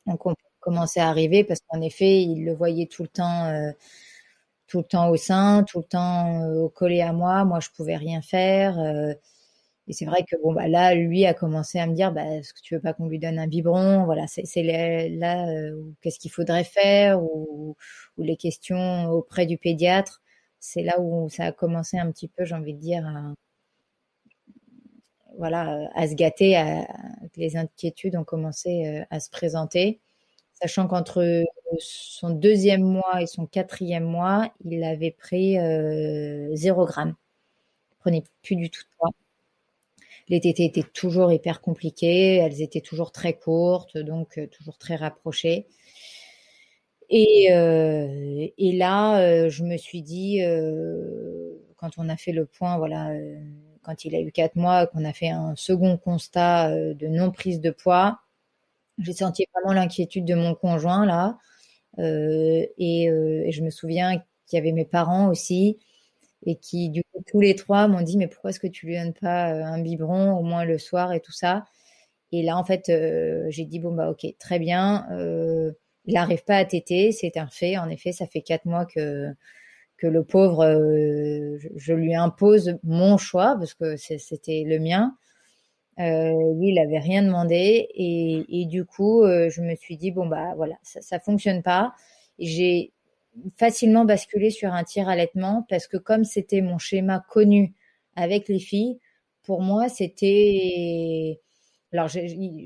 [0.05, 0.17] ont
[0.59, 3.73] commencé à arriver parce qu'en effet, il le voyait tout le temps
[4.67, 7.45] tout le temps au sein, tout le temps collé à moi.
[7.45, 8.79] Moi, je pouvais rien faire.
[9.87, 12.53] et c'est vrai que bon, bah là, lui a commencé à me dire, bah, est-ce
[12.53, 14.05] que tu veux pas qu'on lui donne un biberon?
[14.05, 15.47] Voilà, c'est là,
[16.01, 17.21] qu'est-ce qu'il faudrait faire?
[17.23, 17.75] Ou,
[18.17, 20.21] les questions auprès du pédiatre
[20.65, 23.33] c'est là où ça a commencé un petit peu, j'ai envie de dire, à,
[25.37, 26.55] voilà, à se gâter,
[27.35, 29.99] les inquiétudes ont commencé euh, à se présenter,
[30.53, 31.43] sachant qu'entre
[31.79, 37.15] son deuxième mois et son quatrième mois, il avait pris euh, 0 gramme.
[37.93, 39.11] Il prenait plus du tout de poids.
[40.27, 44.95] Les tétés étaient toujours hyper compliquées, elles étaient toujours très courtes, donc euh, toujours très
[44.95, 45.67] rapprochées.
[47.09, 52.45] Et, euh, et là, euh, je me suis dit, euh, quand on a fait le
[52.45, 53.11] point, voilà,
[53.83, 57.61] quand il a eu quatre mois, qu'on a fait un second constat de non prise
[57.61, 58.19] de poids,
[58.99, 61.37] j'ai senti vraiment l'inquiétude de mon conjoint là.
[61.99, 65.79] Et, et, je me souviens qu'il y avait mes parents aussi
[66.45, 68.97] et qui, du coup, tous les trois m'ont dit, mais pourquoi est-ce que tu lui
[68.97, 71.65] donnes pas un biberon au moins le soir et tout ça?
[72.33, 72.91] Et là, en fait,
[73.49, 75.07] j'ai dit, bon, bah, ok, très bien.
[76.07, 77.77] Il n'arrive pas à téter, c'est un fait.
[77.77, 79.35] En effet, ça fait quatre mois que
[80.07, 85.15] le pauvre, euh, je, lui impose mon choix parce que c'était le mien.
[85.99, 90.11] Euh, lui, il avait rien demandé et, et du coup, euh, je me suis dit
[90.11, 91.93] bon bah voilà, ça, ça fonctionne pas.
[92.37, 92.91] J'ai
[93.57, 97.73] facilement basculé sur un tir allaitement parce que comme c'était mon schéma connu
[98.15, 98.99] avec les filles,
[99.43, 101.39] pour moi c'était
[101.97, 102.09] alors,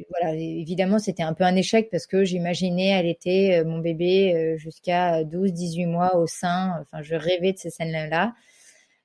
[0.09, 4.33] voilà, évidemment, c'était un peu un échec parce que j'imaginais elle était euh, mon bébé
[4.33, 6.73] euh, jusqu'à 12-18 mois au sein.
[6.81, 8.33] Enfin, je rêvais de ces scènes-là.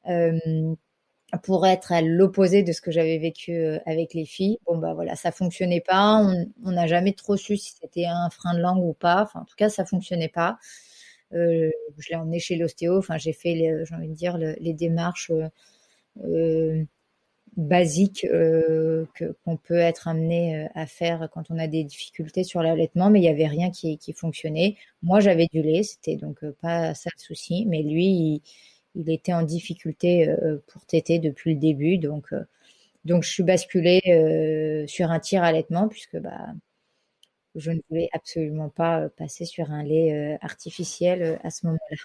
[0.09, 0.39] Euh,
[1.43, 3.57] pour être à l'opposé de ce que j'avais vécu
[3.87, 4.59] avec les filles.
[4.67, 6.23] Bon, bah voilà, ça fonctionnait pas.
[6.65, 9.23] On n'a jamais trop su si c'était un frein de langue ou pas.
[9.23, 10.59] Enfin, en tout cas, ça fonctionnait pas.
[11.33, 11.71] je
[12.11, 12.99] l'ai emmené chez l'ostéo.
[12.99, 15.33] Enfin, j'ai fait, j'ai envie de dire, les démarches
[17.57, 19.07] basique euh,
[19.45, 23.21] qu'on peut être amené euh, à faire quand on a des difficultés sur l'allaitement, mais
[23.21, 24.77] il y avait rien qui, fonctionnait.
[25.03, 28.43] Moi, j'avais du lait, c'était donc euh, pas ça le souci, mais lui,
[28.95, 30.33] il, était en difficulté
[30.69, 32.33] pour téter depuis le début, donc
[33.05, 36.47] donc je suis basculée sur un tir allaitement puisque bah
[37.57, 41.97] je ne voulais absolument pas passer sur un lait artificiel à ce moment-là.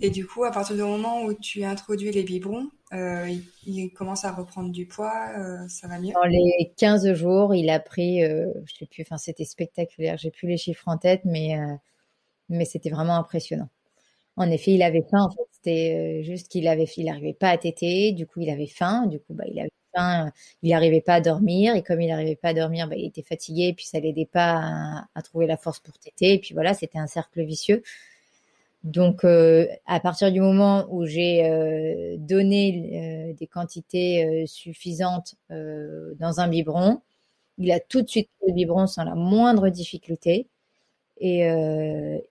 [0.00, 3.28] Et du coup, à partir du moment où tu as introduit les biberons, euh,
[3.66, 6.12] il, commence à reprendre du poids, euh, ça va mieux?
[6.12, 8.52] Dans les 15 jours, il a pris, euh,
[8.90, 11.74] plus, enfin c'était spectaculaire, j'ai plus les chiffres en tête, mais, euh,
[12.48, 13.68] mais c'était vraiment impressionnant.
[14.36, 18.26] En effet, il avait faim, c'était juste qu'il avait, il n'arrivait pas à téter, du
[18.26, 20.30] coup il avait faim, du coup bah, il avait faim,
[20.62, 23.22] il n'arrivait pas à dormir, et comme il n'arrivait pas à dormir, bah, il était
[23.22, 26.54] fatigué, et puis ça l'aidait pas à, à, trouver la force pour téter, et puis
[26.54, 27.82] voilà, c'était un cercle vicieux.
[28.84, 36.40] Donc, euh, à partir du moment où j'ai euh, donné euh, des quantités suffisantes dans
[36.40, 37.00] un biberon,
[37.58, 40.48] il a tout de suite le biberon sans la moindre difficulté.
[41.18, 41.40] Et,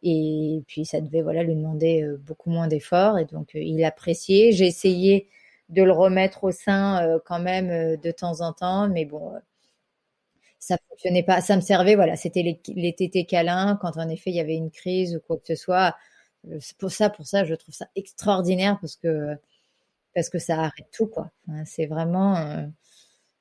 [0.04, 3.20] et puis, ça devait voilà, lui demander beaucoup moins d'efforts.
[3.20, 4.52] Et donc, il appréciait.
[4.52, 5.30] J'ai essayé
[5.70, 9.34] de le remettre au sein quand même de temps en temps, mais bon,
[10.60, 11.42] ça fonctionnait pas.
[11.42, 14.56] Ça me servait, voilà, c'était les, les tétés câlins quand en effet il y avait
[14.56, 15.92] une crise ou quoi que ce soit euh,
[16.60, 19.36] c'est pour ça, pour ça, je trouve ça extraordinaire parce que
[20.16, 21.32] parce que ça arrête tout quoi.
[21.66, 22.66] c'est vraiment, euh,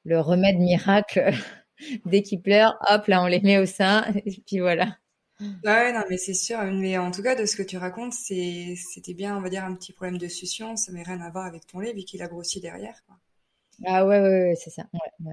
[0.05, 1.33] le remède miracle.
[2.07, 4.97] Dès qu'ils pleurent, hop, là, on les met au sein, et puis voilà.
[5.65, 6.63] Ouais, non, mais c'est sûr.
[6.63, 9.65] Mais en tout cas, de ce que tu racontes, c'est, c'était bien, on va dire,
[9.65, 10.77] un petit problème de succion.
[10.77, 13.03] Ça n'a rien à voir avec ton lait, vu qu'il a grossi derrière.
[13.07, 13.17] Quoi.
[13.85, 14.85] Ah ouais, ouais, ouais c'est ça.
[14.93, 15.33] Ouais,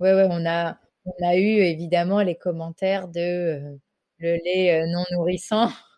[0.00, 0.14] ouais.
[0.14, 3.76] ouais, on a, on a eu évidemment les commentaires de euh,
[4.18, 5.70] le lait euh, non nourrissant.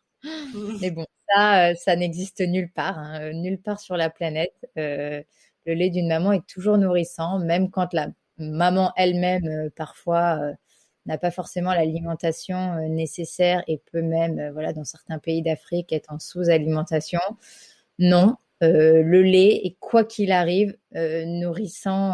[0.80, 4.54] Mais bon, ça, euh, ça n'existe nulle part, hein, nulle part sur la planète.
[4.76, 5.24] le
[5.66, 8.08] lait d'une maman est toujours nourrissant, même quand la
[8.38, 10.40] maman elle-même, parfois,
[11.06, 16.18] n'a pas forcément l'alimentation nécessaire et peut même, voilà, dans certains pays d'Afrique, être en
[16.18, 17.20] sous-alimentation.
[17.98, 22.12] Non, le lait est, quoi qu'il arrive, nourrissant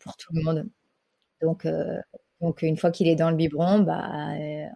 [0.00, 0.68] pour tout le monde.
[1.42, 1.66] Donc,
[2.40, 4.10] donc une fois qu'il est dans le biberon, bah,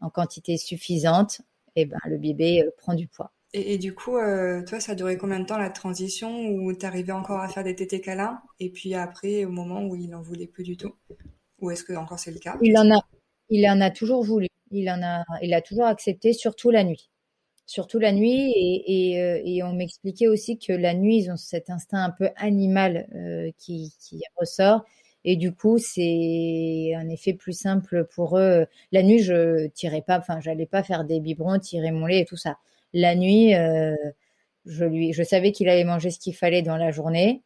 [0.00, 1.42] en quantité suffisante,
[1.76, 3.32] et eh ben, le bébé prend du poids.
[3.52, 7.12] Et, du coup, toi, ça a duré combien de temps la transition où tu arrivais
[7.12, 10.46] encore à faire des tétés câlins et puis après, au moment où il n'en voulait
[10.46, 10.94] plus du tout?
[11.60, 12.56] Ou est-ce que encore c'est le cas?
[12.62, 13.00] Il en a,
[13.48, 14.46] il en a toujours voulu.
[14.70, 17.10] Il en a, il a toujours accepté, surtout la nuit.
[17.66, 22.04] Surtout la nuit, et, et, on m'expliquait aussi que la nuit, ils ont cet instinct
[22.04, 23.06] un peu animal
[23.58, 24.84] qui, qui ressort
[25.24, 28.66] et du coup, c'est un effet plus simple pour eux.
[28.92, 32.24] La nuit, je tirais pas, enfin, j'allais pas faire des biberons, tirer mon lait et
[32.24, 32.56] tout ça.
[32.94, 33.94] La nuit, euh,
[34.66, 37.42] je lui, je savais qu'il allait manger ce qu'il fallait dans la journée.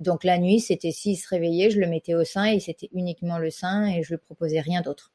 [0.00, 3.38] Donc la nuit, c'était s'il se réveillait, je le mettais au sein et c'était uniquement
[3.38, 5.12] le sein et je lui proposais rien d'autre.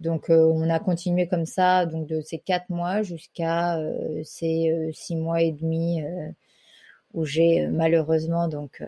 [0.00, 4.90] Donc euh, on a continué comme ça, donc de ces quatre mois jusqu'à euh, ces
[4.92, 6.02] six mois et demi
[7.14, 8.82] où j'ai malheureusement donc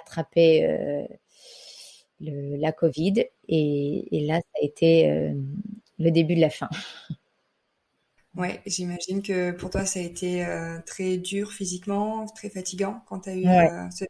[0.00, 0.64] attrapé
[2.22, 3.26] euh, la Covid.
[3.48, 5.34] Et, là, ça a été euh,
[5.98, 6.68] le début de la fin.
[8.34, 13.20] Ouais, j'imagine que pour toi, ça a été euh, très dur physiquement, très fatigant quand
[13.20, 13.70] tu as eu ouais.
[13.90, 14.04] ce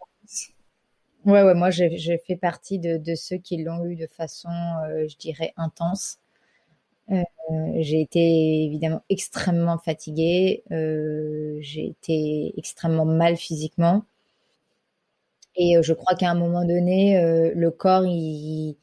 [1.24, 4.48] Ouais, ouais, moi, j'ai fait partie de, ceux qui l'ont eu de façon,
[5.06, 6.18] je dirais, intense.
[7.08, 14.04] j'ai été évidemment extrêmement fatiguée, j'ai été extrêmement mal physiquement.
[15.56, 18.76] Et euh, je crois qu'à un moment donné, euh, le corps, il,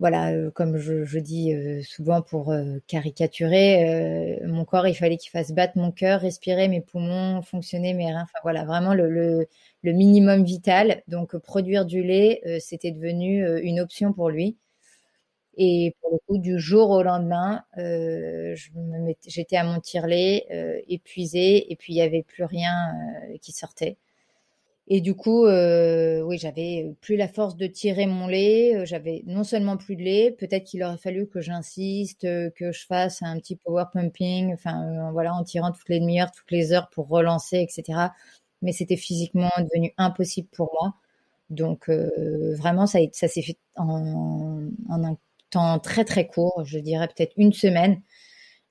[0.00, 1.52] voilà, euh, comme je, dis
[1.84, 2.54] souvent pour
[2.88, 8.12] caricaturer, mon corps, il fallait qu'il fasse battre mon cœur, respirer, mes poumons, fonctionner, mes
[8.12, 8.22] reins.
[8.24, 9.46] Enfin voilà, vraiment le,
[9.84, 11.02] minimum vital.
[11.08, 14.58] Donc produire du lait, c'était devenu une option pour lui.
[15.56, 17.62] Et pour le coup, du jour au lendemain,
[19.26, 22.72] j'étais à mon tire-lait, épuisée, et puis il n'y avait plus rien
[23.40, 23.98] qui sortait.
[24.88, 28.76] Et du coup, euh, oui, j'avais plus la force de tirer mon lait.
[28.76, 32.72] Euh, j'avais non seulement plus de lait, peut-être qu'il aurait fallu que j'insiste, euh, que
[32.72, 36.72] je fasse un petit power pumping, enfin voilà, en tirant toutes les demi-heures, toutes les
[36.72, 38.12] heures pour relancer, etc.
[38.60, 40.94] Mais c'était physiquement devenu impossible pour moi.
[41.50, 45.16] Donc vraiment, ça, ça s'est fait en, un
[45.50, 48.00] temps très très court, je dirais peut-être une semaine.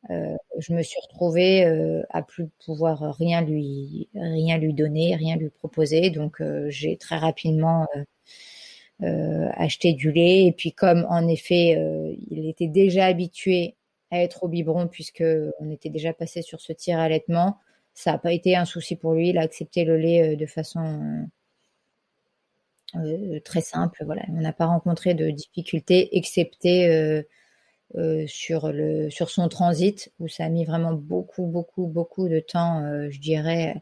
[0.10, 5.36] Euh, je me suis retrouvée euh, à plus pouvoir rien lui rien lui donner, rien
[5.36, 6.10] lui proposer.
[6.10, 7.88] Donc euh, j'ai très rapidement
[9.58, 10.46] acheté du lait.
[10.46, 11.78] Et puis comme en effet
[12.30, 13.76] il était déjà habitué
[14.12, 15.24] à être au biberon puisque
[15.60, 17.58] on était déjà passé sur ce tir allaitement,
[17.94, 19.30] ça n'a pas été un souci pour lui.
[19.30, 21.28] Il a accepté le lait de façon
[23.46, 24.04] très simple.
[24.06, 27.24] Voilà, on n'a pas rencontré de difficultés, excepté
[27.96, 32.40] euh, sur, le, sur son transit, où ça a mis vraiment beaucoup, beaucoup, beaucoup de
[32.40, 33.82] temps, euh, je dirais,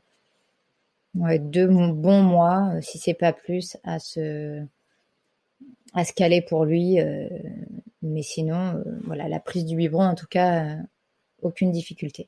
[1.14, 4.64] deux bons mois, euh, si c'est pas plus, à se,
[5.94, 6.98] à se caler pour lui.
[8.02, 10.78] mais sinon, voilà, la prise du biberon, en tout cas,
[11.42, 12.28] aucune difficulté.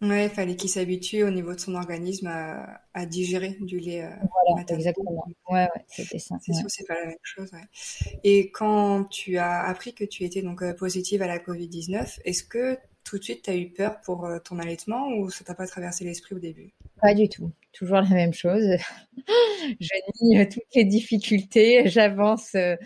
[0.00, 4.04] Ouais, il fallait qu'il s'habitue au niveau de son organisme à, digérer du lait.
[4.04, 4.10] Euh,
[4.46, 5.24] voilà, exactement.
[5.50, 6.36] Ouais, ouais, c'était ça.
[6.40, 7.50] C'est sûr, c'est pas la même chose.
[7.52, 7.64] Ouais.
[8.22, 12.44] Et quand tu as appris que tu étais donc euh, positive à la Covid-19, est-ce
[12.44, 15.54] que tout de suite tu as eu peur pour euh, ton allaitement ou ça t'a
[15.54, 16.74] pas traversé l'esprit au début?
[17.00, 17.50] Pas du tout.
[17.72, 18.76] Toujours la même chose.
[19.80, 19.88] je
[20.22, 22.76] nie toutes les difficultés, j'avance euh,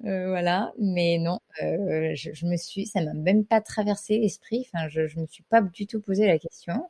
[0.00, 4.66] voilà, mais non, euh, je, me suis, ça m'a même pas traversé l'esprit.
[4.72, 6.88] Enfin, je, je me suis pas du tout posé la question.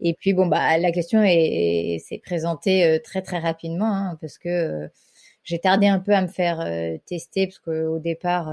[0.00, 4.90] Et puis bon, bah la question s'est présentée euh, très très rapidement hein, parce que
[5.44, 6.58] j'ai tardé un peu à me faire
[7.06, 8.52] tester parce qu'au départ,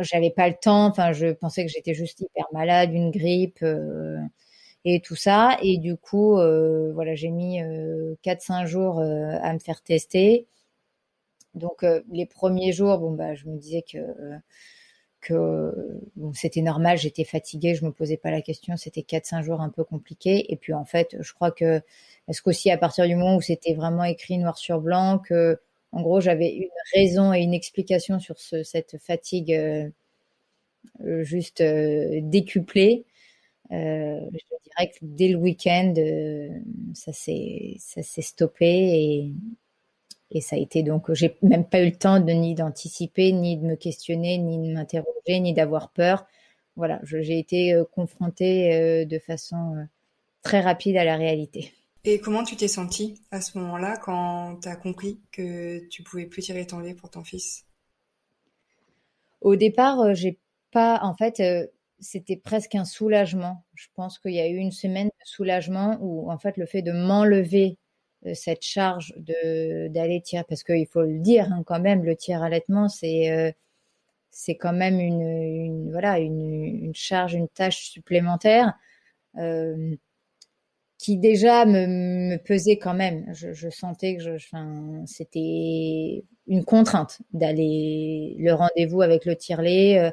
[0.00, 0.86] j'avais pas le temps.
[0.86, 3.64] Enfin, je pensais que j'étais juste hyper malade, une grippe
[4.84, 5.58] et tout ça.
[5.62, 6.32] Et du coup,
[6.94, 7.60] voilà, j'ai mis
[8.22, 10.46] 4-5 jours à me faire tester.
[11.54, 13.98] Donc euh, les premiers jours, bon bah je me disais que
[16.16, 19.68] bon, c'était normal, j'étais fatiguée, je me posais pas la question, c'était 4-5 jours un
[19.70, 20.52] peu compliqués.
[20.52, 21.80] Et puis en fait, je crois que
[22.28, 25.60] est-ce qu'aussi à partir du moment où c'était vraiment écrit noir sur blanc que
[25.92, 29.52] en gros, j'avais une raison et une explication sur cette fatigue
[31.20, 33.04] juste décuplée.
[33.70, 34.28] je
[34.64, 35.94] dirais que dès le week-end,
[36.94, 37.76] ça s'est
[38.22, 39.32] stoppé et,
[40.34, 43.58] et ça a été donc, j'ai même pas eu le temps de ni d'anticiper, ni
[43.58, 46.26] de me questionner, ni de m'interroger, ni d'avoir peur.
[46.74, 49.84] Voilà, j'ai été euh, confrontée euh, de façon euh,
[50.42, 51.70] très rapide à la réalité.
[52.04, 56.24] Et comment tu t'es sentie à ce moment-là quand tu as compris que tu pouvais
[56.24, 57.66] plus tirer ton lait pour ton fils?
[59.42, 60.38] Au départ, j'ai
[60.72, 61.42] pas, en fait,
[62.00, 63.64] c'était presque un soulagement.
[63.74, 66.82] Je pense qu'il y a eu une semaine de soulagement où, en fait, le fait
[66.82, 67.78] de m'enlever
[68.34, 72.42] cette charge de d'aller tirer parce qu'il faut le dire hein, quand même le tir
[72.42, 73.50] allaitement c'est euh,
[74.30, 78.72] c'est quand même une, voilà une, charge une tâche supplémentaire
[79.38, 79.94] euh,
[80.96, 83.26] qui déjà me, pesait quand même.
[83.34, 84.46] Je, sentais que je,
[85.06, 90.10] c'était une contrainte d'aller le rendez-vous avec le tire-lait euh,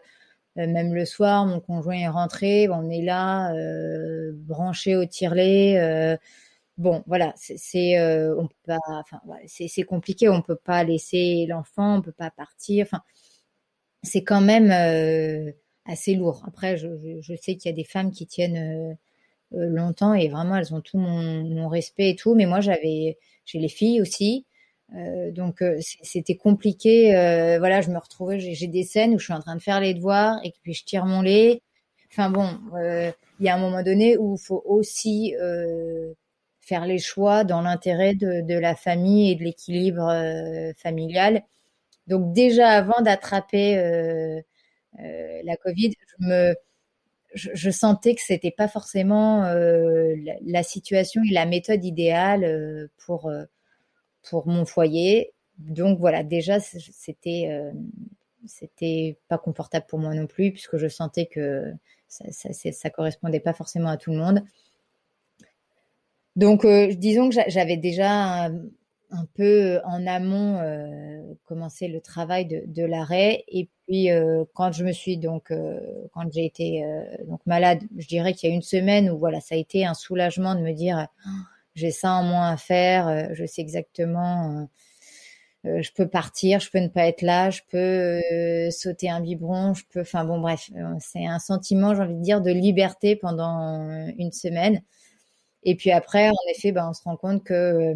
[0.67, 3.53] même le soir mon conjoint est rentré on est là
[4.33, 6.19] branché au tire-lait
[6.79, 10.29] bon, voilà, c'est euh, on peut pas, enfin, c'est compliqué.
[10.29, 12.85] On peut pas laisser l'enfant, on peut pas partir.
[12.85, 13.03] Enfin,
[14.03, 15.51] c'est quand même euh,
[15.85, 16.43] assez lourd.
[16.47, 16.87] Après, je,
[17.21, 18.95] je, sais qu'il y a des femmes qui tiennent
[19.53, 22.35] euh, longtemps et vraiment elles ont tout mon, mon respect et tout.
[22.35, 24.45] Mais moi, j'avais, j'ai les filles aussi.
[25.31, 27.11] donc c'était compliqué.
[27.59, 29.93] voilà, je me retrouvais, j'ai des scènes où je suis en train de faire les
[29.93, 31.61] devoirs et puis je tire mon lait.
[32.11, 32.47] Enfin bon,
[33.39, 35.35] il y a un moment donné où il faut aussi
[36.69, 41.41] faire les choix dans l'intérêt de, la famille et de l'équilibre euh, familial.
[42.07, 44.39] Donc déjà avant d'attraper euh,
[44.99, 45.93] euh, la Covid,
[47.33, 53.31] je sentais que c'était pas forcément la, situation et la méthode idéale pour
[54.29, 55.31] pour mon foyer.
[55.57, 57.49] Donc voilà, déjà c'était
[58.45, 61.71] c'était pas confortable pour moi non plus puisque je sentais que
[62.07, 64.43] ça, ça, ça correspondait pas forcément à tout le monde.
[66.39, 72.85] Donc, euh, disons que j'avais déjà un, peu en amont euh, commencé le travail de,
[72.85, 73.43] l'arrêt.
[73.49, 75.51] Et puis, euh, quand je me suis donc,
[76.13, 76.85] quand j'ai été
[77.27, 79.93] donc malade, je dirais qu'il y a une semaine où voilà, ça a été un
[79.93, 81.07] soulagement de me dire
[81.75, 84.69] j'ai ça en moins à faire, je sais exactement.
[85.65, 89.83] je peux partir, je peux ne pas être là, je peux sauter un biberon, je
[89.91, 90.69] peux, enfin bon bref,
[90.99, 94.81] c'est un sentiment, j'ai envie de dire, de liberté pendant une semaine.
[95.63, 97.95] Et puis après, en effet, bah, on se rend compte que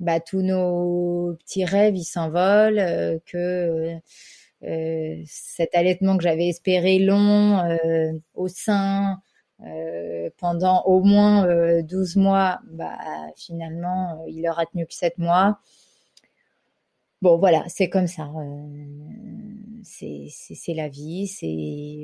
[0.00, 3.96] bah, tous nos petits rêves, ils s'envolent, euh, que
[4.64, 9.18] euh, cet allaitement que j'avais espéré long euh, au sein
[10.36, 11.46] pendant au moins
[11.82, 12.98] 12 mois, bah,
[13.36, 15.58] finalement, il aura tenu que 7 mois.
[17.22, 18.30] Bon, voilà, c'est comme ça.
[19.84, 21.26] c'est la vie.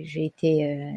[0.05, 0.91] J'ai été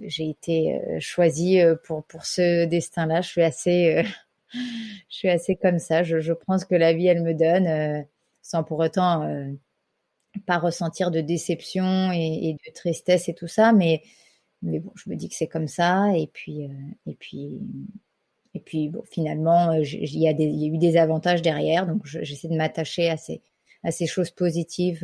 [0.00, 3.20] j'ai été euh, choisie euh, pour pour ce destin-là.
[3.20, 4.02] Je suis assez euh,
[5.08, 6.02] je suis assez comme ça.
[6.02, 8.06] Je, je, prends ce que la vie elle me donne,
[8.42, 9.28] sans pour autant
[10.46, 13.72] pas ressentir de déception et, de tristesse et tout ça.
[13.72, 14.02] Mais
[14.62, 16.12] mais bon, je me dis que c'est comme ça.
[16.16, 16.68] Et puis
[17.06, 17.60] et puis
[18.54, 21.86] et puis bon, finalement, il y a y a eu des avantages derrière.
[21.86, 23.42] Donc j'essaie de m'attacher à ces
[23.84, 25.00] à ces choses positives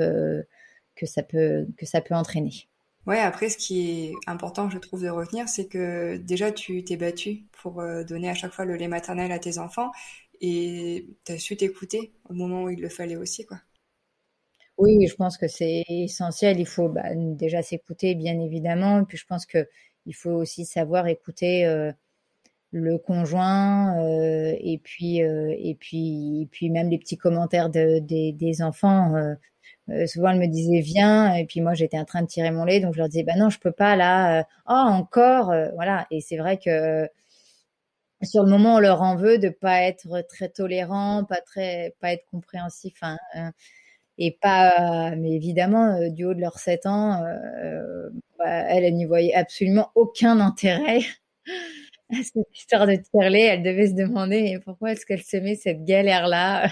[0.94, 2.68] que ça peut que ça peut entraîner.
[3.06, 6.96] Ouais, après, ce qui est important, je trouve, de retenir, c'est que déjà, tu t'es
[6.96, 9.90] battu pour euh, donner à chaque fois le lait maternel à tes enfants
[10.40, 13.58] et tu as su t'écouter au moment où il le fallait aussi, quoi.
[14.76, 16.60] Oui, je pense que c'est essentiel.
[16.60, 19.00] Il faut bah, déjà s'écouter, bien évidemment.
[19.00, 19.66] Et puis, je pense que
[20.06, 21.92] il faut aussi savoir écouter euh,
[22.72, 28.32] le conjoint euh, et puis et puis et puis même les petits commentaires de, des,
[28.32, 29.14] des enfants
[29.90, 31.34] euh, souvent elle me disait viens.
[31.34, 32.80] Et puis moi j'étais en train de tirer mon lait.
[32.80, 34.44] Donc je leur disais bah non je peux pas là.
[34.68, 36.06] Oh encore euh, voilà.
[36.10, 37.08] Et c'est vrai que
[38.22, 42.12] sur le moment on leur en veut de pas être très tolérant pas très pas
[42.12, 43.52] être compréhensif hein, hein,
[44.18, 47.22] et pas mais évidemment du haut de leurs 7 ans
[48.38, 51.00] bah, elle n'y voyait absolument aucun intérêt
[52.10, 53.46] à cette histoire de tirer lait.
[53.46, 56.70] Elle devait se demander pourquoi est-ce qu'elle se met cette galère là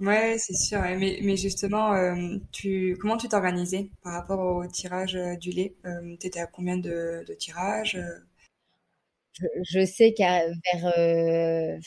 [0.00, 0.80] Ouais, c'est sûr.
[0.80, 2.36] Mais, justement, euh,
[3.00, 5.74] comment tu t'organisais par rapport au tirage euh, du lait?
[5.86, 7.98] Euh, Tu étais à combien de, tirages
[9.62, 11.78] je, sais qu'à vers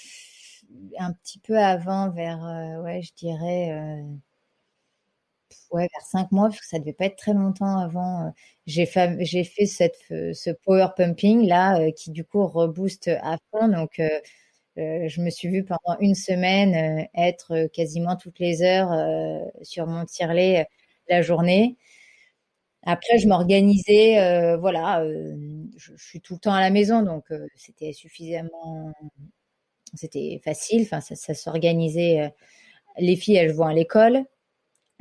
[0.99, 3.72] un petit peu avant, vers ouais, je dirais
[5.72, 8.34] ouais, vers cinq mois, parce que ça devait pas être très longtemps avant.
[8.66, 13.68] j'ai fait j'ai fait cette ce power pumping là qui du coup rebooste à fond.
[13.68, 13.99] Donc
[14.78, 18.91] je me suis vue pendant une semaine être quasiment toutes les heures
[19.61, 20.67] sur mon tirelet
[21.09, 21.78] la journée.
[22.84, 25.05] Après, je m'organisais, voilà,
[25.78, 28.93] je, suis tout le temps à la maison, donc c'était suffisamment,
[29.93, 30.84] c'était facile.
[30.84, 32.34] Enfin, ça, ça s'organisait.
[32.97, 34.26] les filles, elles vont à l'école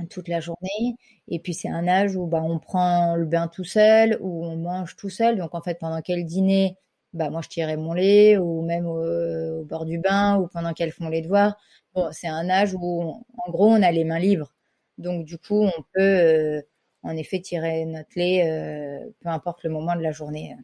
[0.09, 0.97] toute la journée,
[1.29, 4.57] et puis c'est un âge où bah, on prend le bain tout seul, où on
[4.57, 5.37] mange tout seul.
[5.37, 6.77] Donc en fait, pendant qu'elles dînaient,
[7.13, 10.93] bah moi je tirais mon lait, ou même au, bord du bain, ou pendant qu'elles
[10.93, 11.57] font les devoirs.
[11.95, 14.53] Bon, c'est un âge où, en gros, on a les mains libres.
[14.99, 16.63] Donc du coup, on peut
[17.03, 20.57] en effet tirer notre lait, euh, peu importe le moment de la journée.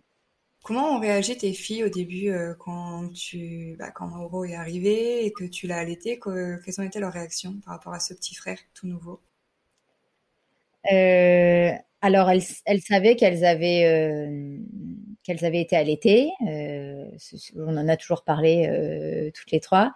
[0.62, 5.24] Comment ont réagi tes filles au début euh, quand tu, bah, quand Mauro est arrivé
[5.24, 8.34] et que tu l'as allaité Quelles ont été leurs réactions par rapport à ce petit
[8.34, 9.20] frère tout nouveau?
[10.92, 11.70] Euh,
[12.00, 14.18] Alors elles, elles, savaient qu'elles avaient
[15.26, 16.30] qu'elles avaient été allaitées.
[16.40, 19.92] on en a toujours parlé toutes les trois.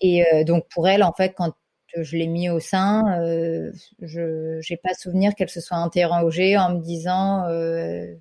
[0.00, 1.52] Et donc pour elles, en fait, quand
[1.96, 3.20] je l'ai mis au sein.
[3.20, 8.14] Euh, je n'ai pas souvenir qu'elle se soit interrogée en me disant euh,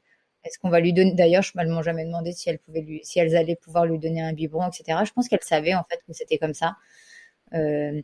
[0.44, 1.14] est-ce qu'on va lui donner.
[1.14, 2.60] D'ailleurs, je ne m'ont jamais demandé si elles
[3.04, 5.00] si elles allaient pouvoir lui donner un biberon, etc.
[5.06, 6.76] Je pense qu'elles savaient en fait que c'était comme ça.
[7.54, 8.02] Euh,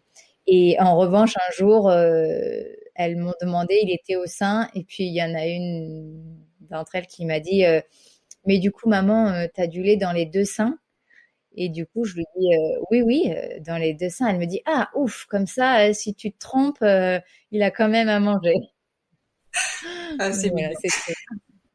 [0.47, 5.13] et en revanche, un jour, elles m'ont demandé, il était au sein, et puis il
[5.13, 6.23] y en a une
[6.69, 7.63] d'entre elles qui m'a dit
[8.45, 10.77] mais du coup, maman, tu as du lait dans les deux seins
[11.57, 14.27] et du coup, je lui dis euh, oui, oui, euh, dans les dessins.
[14.27, 16.83] Elle me dit ah ouf, comme ça, euh, si tu te trompes,
[17.51, 18.55] il a quand même à manger.
[20.19, 20.51] Ah, c'est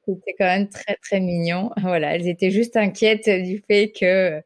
[0.07, 1.71] C'était quand même très très mignon.
[1.81, 4.43] Voilà, elles étaient juste inquiètes du fait que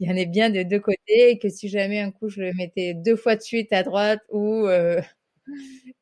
[0.00, 2.40] il y en ait bien de deux côtés et que si jamais un coup je
[2.40, 4.66] le mettais deux fois de suite à droite ou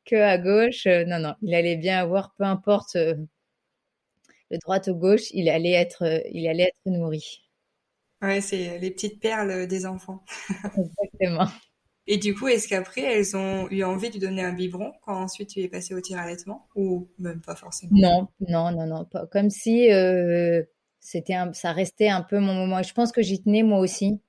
[0.04, 2.98] que à gauche, non non, il allait bien avoir peu importe
[4.50, 7.42] de droite ou gauche, il allait être il allait être nourri.
[8.22, 10.24] Ouais, c'est les petites perles des enfants.
[10.64, 11.48] Exactement.
[12.08, 15.20] Et du coup, est-ce qu'après, elles ont eu envie de lui donner un biberon quand
[15.20, 17.92] ensuite tu es passé au tir allaitement ou même pas forcément?
[17.94, 19.26] Non, non, non, non, pas.
[19.26, 20.62] Comme si euh,
[21.00, 22.78] c'était ça restait un peu mon moment.
[22.78, 24.20] Et je pense que j'y tenais moi aussi.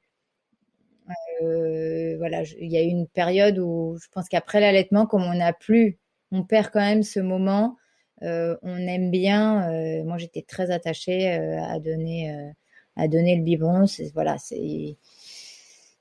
[1.43, 5.35] Euh, voilà, il y a eu une période où je pense qu'après l'allaitement, comme on
[5.35, 5.99] n'a plus,
[6.31, 7.77] on perd quand même ce moment.
[8.23, 10.03] Euh, on aime bien.
[10.03, 12.53] moi, j'étais très attachée à donner
[12.97, 13.87] à donner le biberon.
[13.87, 14.97] C'est voilà, c'est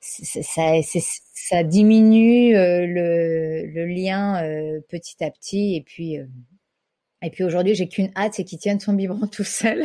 [0.00, 0.72] ça,
[1.48, 5.76] ça diminue euh, le, le, lien euh, petit à petit.
[5.76, 6.26] Et puis, euh,
[7.22, 9.84] et puis aujourd'hui, j'ai qu'une hâte, c'est qu'il tienne son biberon tout seul.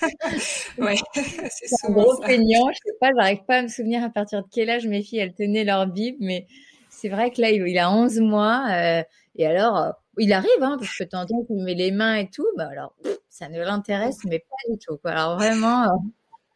[0.78, 2.70] ouais, c'est un gros peignant.
[2.70, 5.20] Je sais pas, j'arrive pas à me souvenir à partir de quel âge mes filles
[5.20, 6.46] elles tenaient leur bib, mais
[6.88, 8.66] c'est vrai que là, il, a 11 mois.
[9.36, 12.68] et alors, il arrive, hein, parce que tant qu'il met les mains et tout, bah
[12.70, 12.94] alors,
[13.28, 14.96] ça ne l'intéresse, mais pas du tout.
[14.98, 15.12] Quoi.
[15.12, 15.96] Alors vraiment, euh,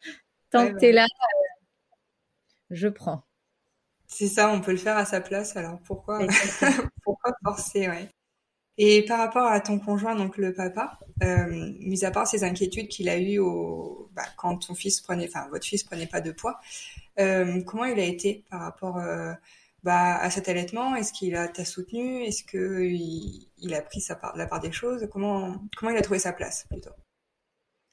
[0.51, 1.55] tant que tu es là, euh,
[2.71, 3.23] je prends.
[4.07, 6.19] C'est ça, on peut le faire à sa place, alors pourquoi,
[7.03, 8.09] pourquoi forcer, ouais.
[8.77, 11.47] Et par rapport à ton conjoint, donc le papa, euh,
[11.79, 15.47] mis à part ces inquiétudes qu'il a eues au, bah, quand ton fils prenait, enfin
[15.49, 16.59] votre fils prenait pas de poids,
[17.17, 18.99] comment il a été par rapport
[19.85, 22.23] bah, à cet allaitement Est-ce qu'il a t'a soutenu?
[22.23, 25.07] Est-ce que il, a pris sa part, la part des choses?
[25.11, 26.89] Comment comment il a trouvé sa place plutôt?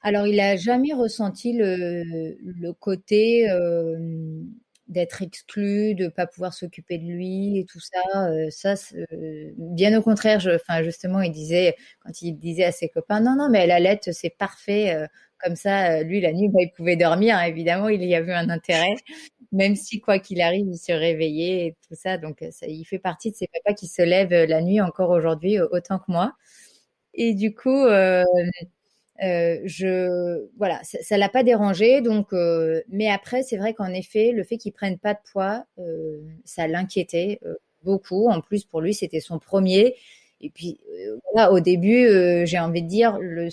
[0.01, 2.03] Alors il a jamais ressenti le,
[2.41, 4.41] le côté euh,
[4.87, 8.27] d'être exclu, de pas pouvoir s'occuper de lui et tout ça.
[8.31, 8.73] Euh, ça,
[9.57, 10.41] bien au contraire.
[10.55, 14.09] Enfin justement, il disait quand il disait à ses copains, non non, mais la lettre
[14.13, 15.07] c'est parfait.
[15.43, 17.39] Euh, comme ça, lui la nuit, bah, il pouvait dormir.
[17.43, 18.95] évidemment, il y avait un intérêt
[19.53, 22.17] même si quoi qu'il arrive, il se réveillait et tout ça.
[22.17, 24.81] Donc, euh, ça, il fait partie de ces papas qui se lèvent euh, la nuit
[24.81, 26.33] encore aujourd'hui, euh, autant que moi.
[27.13, 28.23] Et du coup, euh,
[29.23, 32.01] euh, je voilà, ça, ça l'a pas dérangé.
[32.01, 35.65] Donc, euh, mais après, c'est vrai qu'en effet, le fait qu'il prenne pas de poids,
[36.45, 37.39] ça l'inquiétait
[37.83, 38.29] beaucoup.
[38.29, 39.95] En plus, pour lui, c'était son premier.
[40.41, 40.79] Et puis,
[41.33, 42.07] voilà, au début,
[42.45, 43.49] j'ai envie de dire le,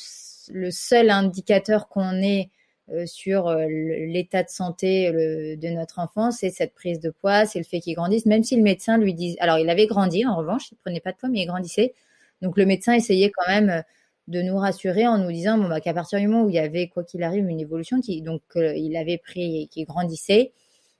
[0.52, 2.50] le seul indicateur qu'on ait
[2.92, 7.60] euh, sur euh, l'état de santé de notre enfant, c'est cette prise de poids, c'est
[7.60, 10.36] le fait qu'il grandisse, même si le médecin lui dit, alors il avait grandi en
[10.36, 11.94] revanche, il prenait pas de poids, mais il grandissait.
[12.42, 13.82] Donc le médecin essayait quand même euh,
[14.28, 16.58] de nous rassurer en nous disant bon bah qu'à partir du moment où il y
[16.58, 20.52] avait quoi qu'il arrive une évolution qui donc il avait pris et qui grandissait,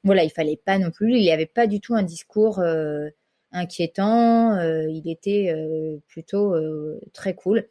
[0.03, 2.61] voilà il fallait pas non plus, il n'y avait pas du tout un discours
[3.53, 5.55] inquiétant, il était
[6.09, 6.57] plutôt
[7.12, 7.68] très cool.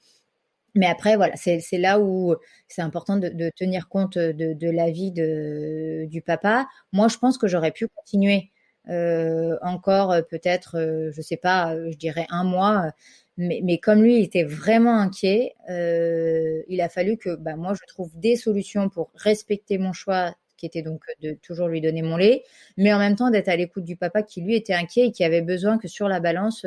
[0.75, 2.35] Mais après, voilà, c'est là où
[2.67, 6.67] c'est important de, tenir compte de, l'avis du papa.
[6.91, 8.51] Moi, je pense que j'aurais pu continuer
[8.89, 12.91] euh, encore euh, peut-être, euh, je sais pas, je dirais un mois.
[13.37, 18.11] Mais, comme lui, il était vraiment inquiet, il a fallu que bah, moi, je trouve
[18.19, 22.43] des solutions pour respecter mon choix qui était donc de toujours lui donner mon lait,
[22.75, 25.23] mais en même temps d'être à l'écoute du papa qui lui était inquiet et qui
[25.23, 26.65] avait besoin que sur la balance,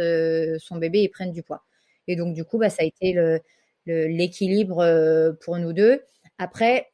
[0.59, 1.63] son bébé il prenne du poids.
[2.09, 3.19] Et donc du coup, bah, ça a été
[3.87, 6.03] l'équilibre pour nous deux.
[6.39, 6.93] Après,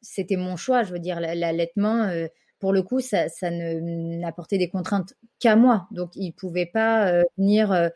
[0.00, 2.10] c'était mon choix, je veux dire, l'allaitement
[2.64, 5.86] pour le coup, ça, ça n'apportait des contraintes qu'à moi.
[5.90, 7.90] Donc, il ne pouvait pas euh, venir euh,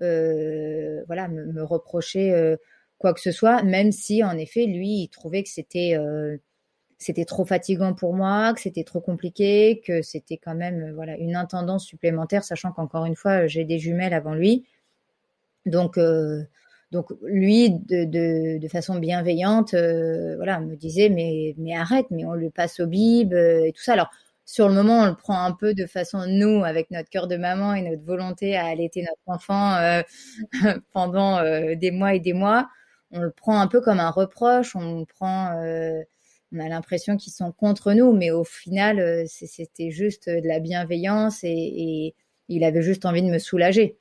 [0.00, 2.54] euh, voilà, me, reprocher
[2.98, 5.98] quoi que ce soit, même si, en effet, lui, il trouvait que c'était
[6.98, 11.34] c'était trop fatigant pour moi, que c'était trop compliqué, que c'était quand même voilà une
[11.34, 14.64] intendance supplémentaire, sachant qu'encore une fois, j'ai des jumelles avant lui.
[15.66, 15.98] Donc,
[16.92, 22.80] donc lui, de, façon bienveillante, euh, voilà, me disait mais arrête, mais on le passe
[22.80, 23.94] au bib euh, et tout ça.
[23.94, 24.10] Alors
[24.44, 27.36] sur le moment, on le prend un peu de façon nous, avec notre cœur de
[27.36, 30.02] maman et notre volonté à allaiter notre enfant euh,
[30.92, 31.42] pendant
[31.74, 32.68] des mois et des mois.
[33.10, 34.76] On le prend un peu comme un reproche.
[34.76, 40.46] On prend, on a l'impression qu'ils sont contre nous, mais au final, c'était juste de
[40.46, 42.14] la bienveillance et
[42.48, 43.96] il avait juste envie de me soulager.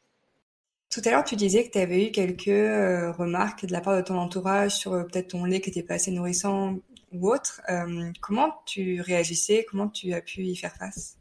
[0.92, 3.96] Tout à l'heure, tu disais que tu avais eu quelques euh, remarques de la part
[3.96, 6.80] de ton entourage sur euh, peut-être ton lait qui n'était pas assez nourrissant
[7.14, 7.62] ou autre.
[7.70, 9.66] Euh, comment tu réagissais?
[9.70, 11.18] Comment tu as pu y faire face?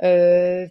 [0.00, 0.68] Je,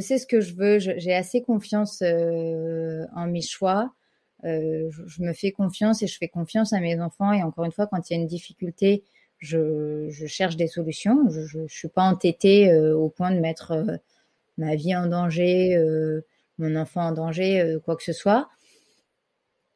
[0.00, 0.78] sais ce que je veux.
[0.78, 3.92] J'ai assez confiance en mes choix.
[4.44, 7.32] je, me fais confiance et je fais confiance à mes enfants.
[7.32, 9.02] Et encore une fois, quand il y a une difficulté,
[9.42, 11.28] je, cherche des solutions.
[11.28, 13.96] Je ne suis pas entêtée euh, au point de mettre euh,
[14.56, 16.24] ma vie en danger, euh,
[16.58, 18.48] mon enfant en danger, quoi que ce soit.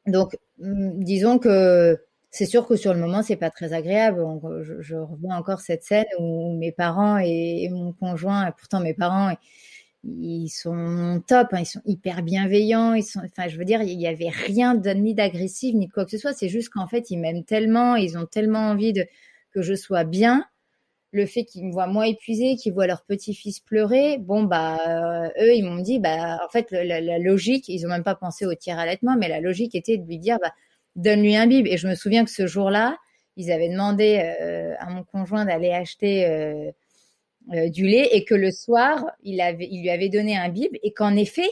[0.05, 1.99] Donc, mm, disons que
[2.31, 4.23] c'est sûr que sur le moment, c'est pas très agréable.
[4.79, 9.33] Je, revois encore cette scène où mes parents et, mon conjoint, et pourtant mes parents,
[10.03, 12.95] ils sont top, hein, ils sont hyper bienveillants.
[12.97, 16.11] Enfin, je veux dire, il y avait rien de, ni d'agressif ni de quoi que
[16.11, 16.33] ce soit.
[16.33, 19.05] C'est juste qu'en fait, ils m'aiment tellement, ils ont tellement envie de,
[19.57, 20.45] que je sois bien,
[21.11, 25.29] le fait qu'ils me voient moins épuisée, qu'ils voient leur petit-fils pleurer, bon bah euh,
[25.41, 28.53] eux ils m'ont dit bah en fait la, logique, ils ont même pas pensé au
[28.53, 30.53] tiers allaitement, mais la logique était de lui dire bah
[30.95, 31.65] donne-lui un bib.
[31.65, 32.97] Et je me souviens que ce jour-là,
[33.35, 36.71] ils avaient demandé euh, à mon conjoint d'aller acheter euh,
[37.69, 40.93] du lait et que le soir il avait il lui avait donné un bib et
[40.93, 41.49] qu'en effet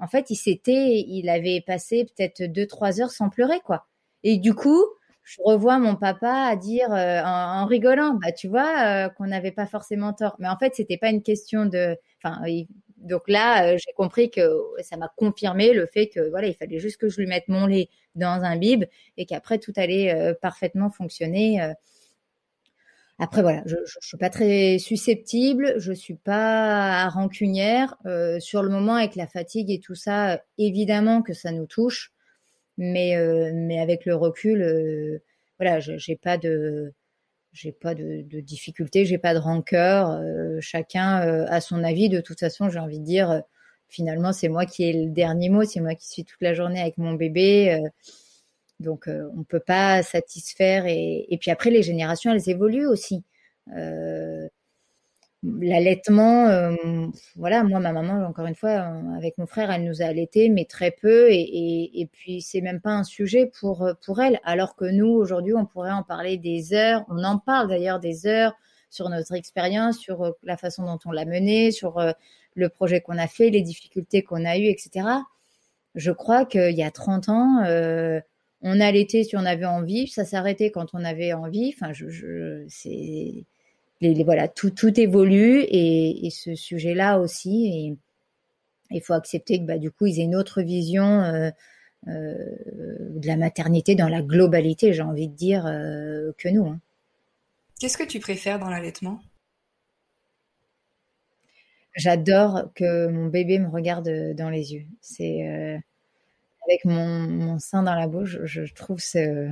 [0.00, 3.86] en fait il s'était il avait passé peut-être deux trois heures sans pleurer quoi.
[4.22, 4.84] Et du coup
[5.28, 9.52] je revois mon papa à dire euh, en, rigolant, bah tu vois euh, qu'on n'avait
[9.52, 10.36] pas forcément tort.
[10.38, 11.96] Mais en fait, c'était pas une question de.
[12.22, 12.40] Enfin,
[12.96, 14.48] donc là, euh, j'ai compris que
[14.80, 17.66] ça m'a confirmé le fait que voilà, il fallait juste que je lui mette mon
[17.66, 18.84] lait dans un bib
[19.18, 21.60] et qu'après tout allait parfaitement fonctionner.
[23.18, 27.96] Après voilà, je, je, suis pas très susceptible, je suis pas rancunière.
[28.40, 32.12] sur le moment, avec la fatigue et tout ça, évidemment que ça nous touche.
[32.78, 35.18] Mais, euh, mais avec le recul, euh,
[35.58, 36.94] voilà, j'ai pas de
[37.52, 40.10] j'ai pas de, de difficulté, j'ai pas de rancœur.
[40.10, 41.16] Euh, chacun
[41.48, 42.08] a son avis.
[42.08, 43.42] De toute façon, j'ai envie de dire,
[43.88, 45.64] finalement, c'est moi qui ai le dernier mot.
[45.64, 47.82] C'est moi qui suis toute la journée avec mon bébé.
[48.80, 50.86] donc, on peut pas satisfaire.
[50.86, 53.24] Et, et, puis après, les générations, elles évoluent aussi
[55.42, 60.02] l'allaitement, euh, voilà, moi, ma maman, encore une fois, euh, avec mon frère, elle nous
[60.02, 64.20] a allaités, mais très peu, et, puis c'est même pas un sujet pour euh, pour
[64.20, 67.04] elle, alors que nous, aujourd'hui, on pourrait en parler des heures.
[67.08, 68.54] On en parle d'ailleurs des heures
[68.90, 72.00] sur notre expérience, sur la façon dont on l'a mené, sur
[72.54, 75.06] le projet qu'on a fait, les difficultés qu'on a eues, etc.
[75.94, 77.62] Je crois qu'il y a 30 ans,
[78.62, 81.74] on allaitait si on avait envie, ça s'arrêtait quand on avait envie.
[81.76, 83.44] Enfin, je, je c'est
[84.00, 87.66] voilà, tout, tout évolue et, ce sujet-là aussi.
[87.66, 91.50] Et il faut accepter que bah, du coup, ils aient une autre vision euh,
[92.06, 92.34] euh,
[93.16, 96.66] de la maternité dans la globalité, j'ai envie de dire, euh, que nous.
[96.66, 96.80] Hein.
[97.80, 99.20] Qu'est-ce que tu préfères dans l'allaitement?
[101.94, 104.86] J'adore que mon bébé me regarde dans les yeux.
[105.00, 105.42] C'est
[106.64, 109.48] avec mon, sein dans la bouche, je, trouve ce.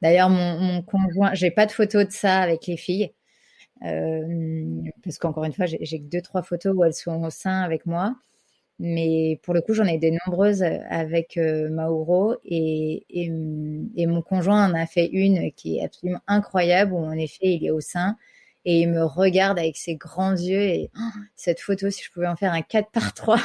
[0.00, 3.12] D'ailleurs, mon, mon conjoint, j'ai pas de photo de ça avec les filles.
[3.84, 7.62] Euh, parce qu'encore une fois, j'ai que deux, trois photos où elles sont au sein
[7.62, 8.14] avec moi.
[8.78, 13.30] Mais pour le coup, j'en ai des nombreuses avec euh, Mauro et, et,
[13.96, 17.66] et, mon conjoint en a fait une qui est absolument incroyable où en effet il
[17.66, 18.16] est au sein
[18.64, 22.26] et il me regarde avec ses grands yeux et oh, cette photo, si je pouvais
[22.26, 23.38] en faire un 4 par 3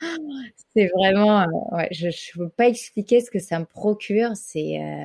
[0.74, 4.32] c'est vraiment, euh, ouais, je ne peux pas expliquer ce que ça me procure.
[4.34, 5.04] C'est euh,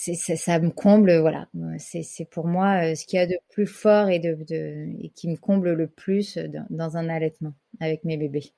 [0.00, 1.48] c'est ça, me comble voilà.
[1.78, 4.36] C'est pour moi euh, ce qu'il y a de plus fort et de,
[5.02, 6.38] et qui me comble le plus
[6.70, 8.52] dans, un allaitement avec mes bébés.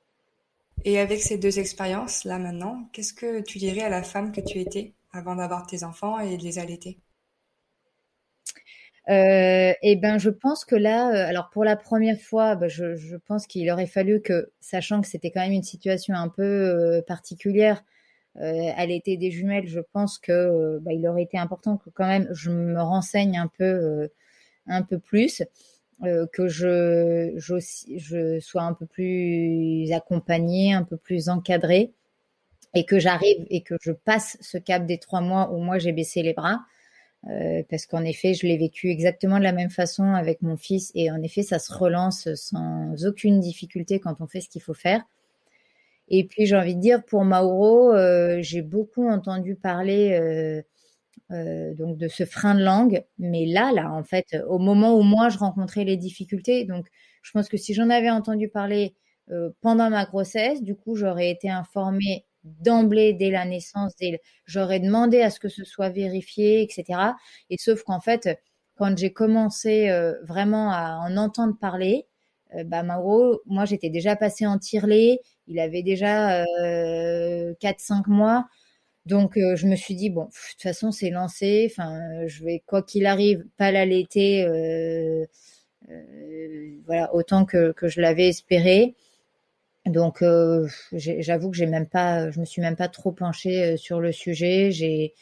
[0.85, 4.41] Et avec ces deux expériences là maintenant, qu'est-ce que tu dirais à la femme que
[4.41, 6.99] tu étais avant d'avoir tes enfants et de les allaiter?
[9.09, 12.97] Euh, et ben, je pense que là, euh, alors pour la première fois, bah, je,
[12.97, 16.43] je, pense qu'il aurait fallu que, sachant que c'était quand même une situation un peu
[16.43, 17.83] euh, particulière,
[18.37, 21.91] euh, à l'été des jumelles, je pense que euh, bah, il aurait été important que
[21.91, 24.09] quand même je me renseigne un peu,
[24.67, 25.43] un peu plus,
[26.03, 31.93] que je, je, sois un peu plus accompagnée, un peu plus encadrée,
[32.75, 35.93] et que j'arrive et que je passe ce cap des trois mois où moi j'ai
[35.93, 36.61] baissé les bras.
[37.29, 40.91] Euh, parce qu'en effet, je l'ai vécu exactement de la même façon avec mon fils
[40.95, 44.75] et en effet, ça se relance sans aucune difficulté quand on fait ce qu'il faut
[44.75, 45.03] faire.
[46.11, 50.63] Et puis, j'ai envie de dire, pour Mauro, euh, j'ai beaucoup entendu parler euh,
[51.33, 55.03] euh, donc de ce frein de langue, mais là, là, en fait, au moment où
[55.03, 56.87] moi je rencontrais les difficultés, donc
[57.23, 58.95] je pense que si j'en avais entendu parler
[59.61, 63.93] pendant ma grossesse, du coup, j'aurais été informée d'emblée dès la naissance,
[64.45, 67.15] j'aurais demandé à ce que ce soit vérifié, etc.
[67.49, 68.29] Et sauf qu'en fait,
[68.77, 69.89] quand j'ai commencé
[70.25, 72.09] vraiment à en entendre parler,
[72.65, 78.47] bah Mauro, moi j'étais déjà passée en tirelet, il avait déjà euh, 4-5 mois,
[79.07, 82.63] donc euh, je me suis dit bon, de toute façon c'est lancé, enfin je vais
[82.67, 85.25] quoi qu'il arrive pas l'allaiter, euh,
[86.87, 88.95] voilà autant que, que je l'avais espéré.
[89.87, 93.77] Donc, euh, j'avoue que j'ai même pas, je me suis même pas trop penchée euh,
[93.77, 94.71] sur le sujet.
[94.71, 95.15] J'ai,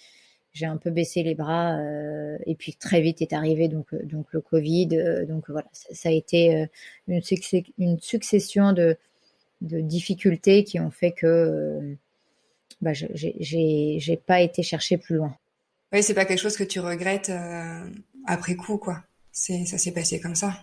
[0.53, 4.03] j'ai un peu baissé les bras euh, et puis très vite est arrivé donc euh,
[4.05, 4.89] donc le Covid.
[4.93, 6.67] Euh, donc voilà, ça, a été
[7.07, 8.97] une, succès, une succession de,
[9.61, 11.97] de difficultés qui ont fait que
[12.81, 15.37] bah, j'ai, j'ai pas été chercher plus loin.
[15.93, 17.33] Oui, c'est pas quelque chose que tu regrettes
[18.27, 19.03] après coup, quoi.
[19.33, 20.63] C'est, ça s'est passé comme ça.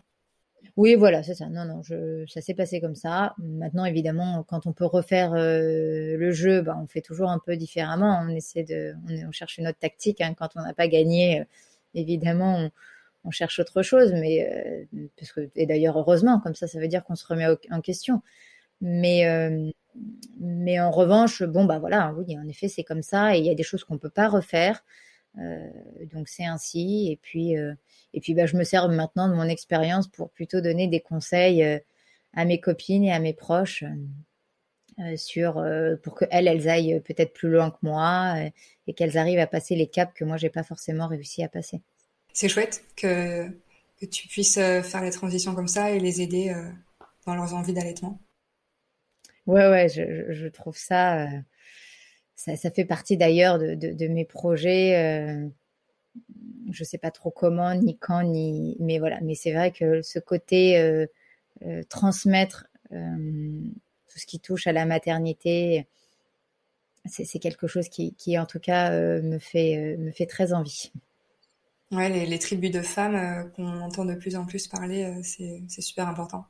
[0.77, 1.47] Oui, voilà, c'est ça.
[1.47, 3.33] Non, non, je, ça s'est passé comme ça.
[3.37, 7.55] Maintenant, évidemment, quand on peut refaire euh, le jeu, bah, on fait toujours un peu
[7.55, 8.21] différemment.
[8.23, 8.93] On essaie de,
[9.27, 10.21] on, cherche une autre tactique.
[10.21, 10.33] Hein.
[10.37, 11.45] Quand on n'a pas gagné, euh,
[11.93, 12.69] évidemment,
[13.23, 14.11] on, cherche autre chose.
[14.13, 14.47] Mais
[14.93, 17.81] euh, parce que, et d'ailleurs, heureusement, comme ça, ça veut dire qu'on se remet en
[17.81, 18.21] question.
[18.81, 19.25] Mais
[20.39, 23.35] mais en revanche, bon, bah voilà, oui, en effet, c'est comme ça.
[23.35, 24.83] Et il y a des choses qu'on peut pas refaire.
[25.37, 25.69] Euh,
[26.11, 27.09] donc c'est ainsi.
[27.11, 27.73] Et puis, euh,
[28.13, 31.63] et puis bah, je me sers maintenant de mon expérience pour plutôt donner des conseils
[31.63, 31.79] euh,
[32.33, 33.83] à mes copines et à mes proches
[35.17, 35.61] sur
[36.03, 38.35] pour que elles, elles aillent peut-être plus loin que moi
[38.87, 41.81] et qu'elles arrivent à passer les caps que moi j'ai pas forcément réussi à passer.
[42.31, 43.45] C'est chouette que
[43.99, 46.53] que tu puisses faire les transitions comme ça et les aider
[47.25, 48.21] dans leurs envies d'allaitement.
[49.47, 51.27] Ouais, ouais, je, je trouve ça,
[52.35, 54.97] ça, ça, fait partie d'ailleurs de, de, de, mes projets.
[54.97, 55.47] Euh,
[56.71, 58.77] je sais pas trop comment, ni quand, ni.
[58.79, 59.19] Mais voilà.
[59.21, 61.05] Mais c'est vrai que ce côté euh,
[61.65, 63.61] euh, transmettre euh,
[64.09, 65.87] tout ce qui touche à la maternité,
[67.05, 68.89] c'est quelque chose qui, qui, en tout cas,
[69.21, 70.91] me fait me fait très envie.
[71.91, 76.07] Ouais, les, les tribus de femmes qu'on entend de plus en plus parler, c'est super
[76.07, 76.45] important.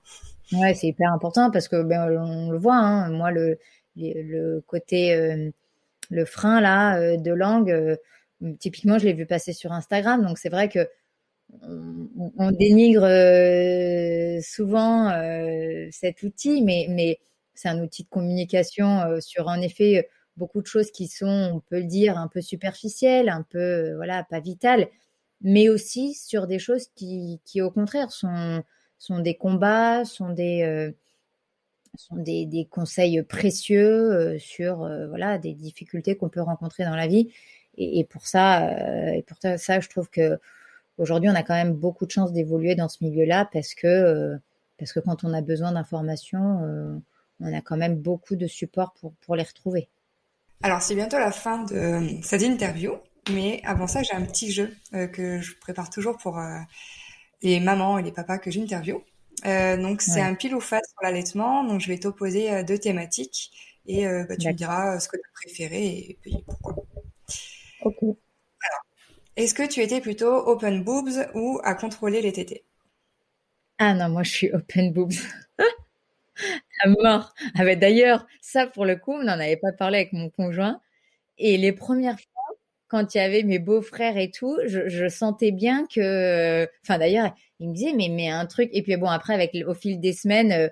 [0.53, 2.77] Ouais, c'est hyper important parce que ben on le voit.
[2.77, 3.59] Hein, moi, le
[3.97, 5.51] le côté
[6.09, 7.95] le frein là euh, de langue, euh,
[8.59, 10.23] typiquement, je l'ai vu passer sur Instagram.
[10.25, 10.87] Donc c'est vrai que
[12.37, 15.11] on, dénigre euh, souvent
[15.91, 17.19] cet outil, mais, mais
[17.53, 21.77] c'est un outil de communication sur en effet beaucoup de choses qui sont, on peut
[21.77, 24.87] le dire, un peu superficielles, un peu voilà, pas vitales,
[25.41, 28.63] mais aussi sur des choses qui, qui au contraire sont
[28.97, 30.93] sont des combats, sont des
[31.95, 36.95] euh, sont des, conseils précieux euh, sur euh, voilà des difficultés qu'on peut rencontrer dans
[36.95, 37.31] la vie.
[37.77, 40.39] Et, pour ça, euh, et pour ça, je trouve que
[40.97, 44.37] aujourd'hui, on a quand même beaucoup de chance d'évoluer dans ce milieu-là parce que
[44.77, 47.01] parce que quand on a besoin d'informations,
[47.41, 49.89] on a quand même beaucoup de support pour pour les retrouver.
[50.63, 52.93] Alors c'est bientôt la fin de cette interview,
[53.29, 56.39] mais avant ça, j'ai un petit jeu que je prépare toujours pour
[57.41, 59.03] les mamans et les papas que j'interviewe.
[59.45, 60.21] Euh, donc c'est ouais.
[60.21, 61.63] un pile ou face sur l'allaitement.
[61.63, 63.51] Donc je vais t'opposer euh, deux thématiques
[63.85, 66.75] et euh, bah, tu me diras ce que tu as préféré et puis pourquoi.
[67.81, 68.17] Ok.
[69.35, 72.63] Est-ce que tu étais plutôt open boobs ou à contrôler les tétés?
[73.77, 75.13] Ah non, moi je suis open boobs.
[76.83, 77.33] à mort.
[77.55, 80.81] Ah bah, d'ailleurs, ça pour le coup, on n'en avait pas parlé avec mon conjoint.
[81.37, 82.17] Et les premières
[82.95, 87.67] quand il y avait mes beaux-frères et tout, je, sentais bien que, enfin d'ailleurs, il
[87.67, 90.51] me disait mais mais un truc et puis bon après avec au fil des semaines
[90.53, 90.69] euh,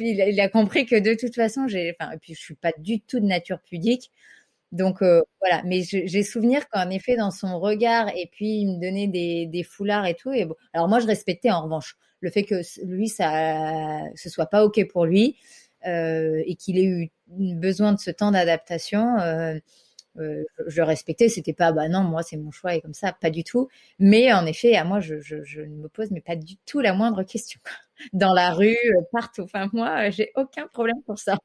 [0.00, 3.20] il, a, compris que de toute façon j'ai enfin puis je suis pas du tout
[3.20, 4.10] de nature pudique.
[4.72, 5.62] Donc euh, voilà.
[5.66, 10.06] Mais j'ai souvenir qu'en effet dans son regard et puis il me donnait des, foulards
[10.06, 10.54] et tout et bon.
[10.72, 14.88] Alors moi je respectais en revanche le fait que lui ça ce soit pas ok
[14.88, 15.36] pour lui
[15.84, 19.58] et qu'il ait eu besoin de ce temps d'adaptation, euh,
[20.16, 20.44] je,
[20.80, 21.28] le respectais.
[21.28, 23.68] C'était pas, bah non, moi c'est mon choix et comme ça, pas du tout.
[23.98, 26.80] Mais en effet, à moi, je, je, je ne me pose mais pas du tout
[26.80, 27.60] la moindre question.
[28.12, 29.42] Dans la rue, euh, partout.
[29.42, 31.38] Enfin, moi, j'ai aucun problème pour ça.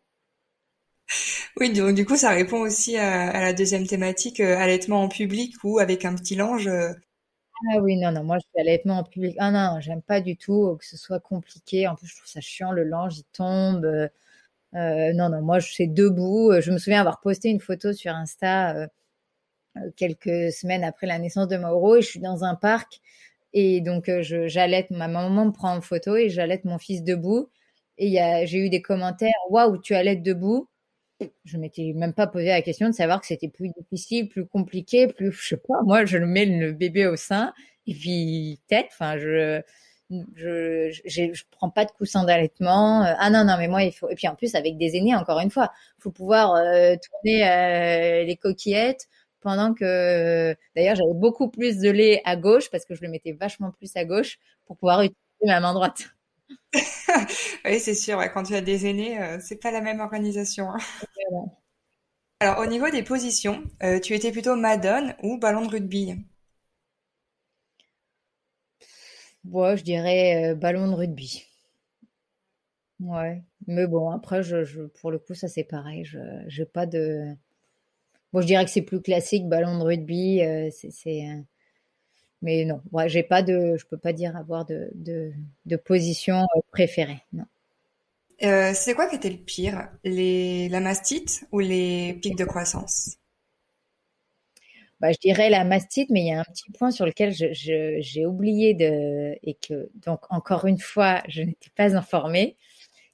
[1.58, 5.10] Oui, donc du coup, ça répond aussi à, à la deuxième thématique, euh, allaitement en
[5.10, 6.70] public ou avec un petit linge.
[7.72, 9.36] Ah oui, non, non, moi je suis allaitement en public.
[9.40, 11.88] Ah non, j'aime pas du tout que ce soit compliqué.
[11.88, 13.86] En plus, je trouve ça chiant, le linge, il tombe.
[14.76, 16.52] Euh, non, non, moi, je suis debout.
[16.52, 18.88] Euh, je me souviens avoir posté une photo sur Insta euh,
[19.96, 23.02] quelques semaines après la naissance de Mauro et je suis dans un parc
[23.54, 27.50] et donc j'allaite, ma maman me prend en photo et j'allaite mon fils debout
[27.98, 30.70] et j'ai eu des commentaires, waouh, tu allaites debout.
[31.46, 35.08] Je m'étais même pas posé la question de savoir que c'était plus difficile, plus compliqué,
[35.08, 37.54] plus, je sais pas, moi, je mets le bébé au sein
[37.88, 39.62] et puis tête, enfin, je,
[40.10, 43.04] je, je, je prends pas de coussin d'allaitement.
[43.06, 45.16] Euh, ah non non mais moi il faut et puis en plus avec des aînés
[45.16, 49.08] encore une fois, faut pouvoir euh, tourner euh, les coquillettes
[49.42, 53.34] pendant que d'ailleurs j'avais beaucoup plus de lait à gauche parce que je le mettais
[53.34, 56.10] vachement plus à gauche pour pouvoir utiliser ma main droite.
[57.66, 60.72] oui c'est sûr quand tu as des aînés c'est pas la même organisation.
[60.72, 60.80] Hein.
[62.42, 63.64] Alors au niveau des positions,
[64.04, 66.16] tu étais plutôt madone ou ballon de rugby?
[69.44, 71.44] Ouais, je dirais euh, ballon de rugby.
[73.02, 76.04] Ouais, mais bon, après, je, je- pour le coup, ça c'est pareil.
[76.06, 77.34] Je j'ai pas de.
[78.34, 80.42] Bon, je dirais que c'est plus classique, ballon de rugby.
[80.44, 81.42] euh, c'est, c'est, euh,
[82.42, 83.76] mais non, ouais, j'ai pas de.
[83.78, 85.32] Je peux pas dire avoir de, de,
[85.66, 87.22] de position préférée.
[87.34, 87.46] Non.
[88.42, 89.90] C'est quoi qui était le pire?
[90.04, 93.19] Les, la mastite ou les pics de croissance?
[95.00, 98.26] Bah, je dirais la mastite, mais il y a un petit point sur lequel j'ai
[98.26, 102.58] oublié de, et que, donc, encore une fois, je n'étais pas informée.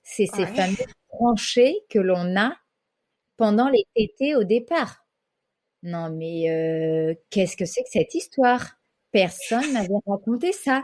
[0.03, 0.77] C'est ces fameux
[1.09, 2.55] tranchées que l'on a
[3.37, 5.05] pendant les tétés au départ.
[5.83, 8.77] Non, mais euh, qu'est-ce que c'est que cette histoire?
[9.11, 10.83] Personne m'avait raconté ça.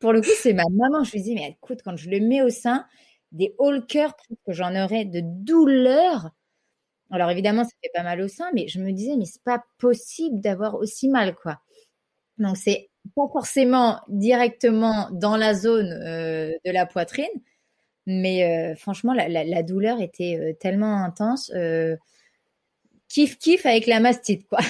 [0.00, 1.04] Pour le coup, c'est ma maman.
[1.04, 2.86] Je lui dis, mais écoute, quand je le mets au sein,
[3.32, 4.14] des hauts le cœur,
[4.46, 6.30] que j'en aurais de douleur.
[7.10, 9.64] Alors évidemment, ça fait pas mal au sein, mais je me disais, mais c'est pas
[9.78, 11.60] possible d'avoir aussi mal, quoi.
[12.38, 17.26] Donc c'est pas forcément directement dans la zone euh, de la poitrine,
[18.06, 21.52] mais euh, franchement, la, la- la douleur était euh, tellement intense.
[23.08, 24.60] kiff kiff avec la mastite, quoi.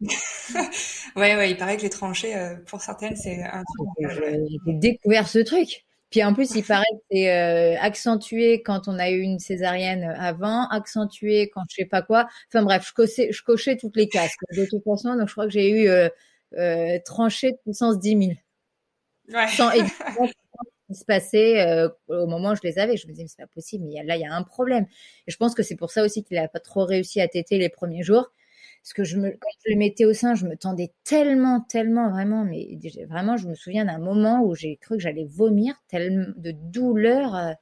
[1.16, 2.34] Ouais, ouais, il paraît que les tranchées,
[2.66, 3.88] pour certaines, c'est un truc.
[4.10, 5.84] Je- J'ai découvert ce truc.
[6.10, 10.04] Puis en plus, il paraît que c'est euh, accentué quand on a eu une césarienne
[10.18, 12.28] avant, accentué quand je sais pas quoi.
[12.48, 14.32] Enfin bref, je cochais, je cochais toutes les cases.
[14.56, 16.08] De toute façon, donc je crois que j'ai eu euh,
[16.56, 18.32] euh, tranché de puissance 10 000.
[19.32, 19.46] Ouais.
[19.48, 20.32] Sans évidemment ce
[20.94, 22.96] qui se passait euh, au moment où je les avais.
[22.96, 24.32] Je me disais, mais c'est pas possible, mais il y a- là, il y a
[24.34, 24.86] un problème.
[25.26, 27.58] Et je pense que c'est pour ça aussi qu'il a pas trop réussi à téter
[27.58, 28.32] les premiers jours.
[28.82, 32.10] Parce que je me, quand je le mettais au sein, je me tendais tellement, tellement,
[32.10, 36.26] vraiment, mais vraiment, je me souviens d'un moment où j'ai cru que j'allais vomir, tellement
[36.36, 37.52] de douleur, euh,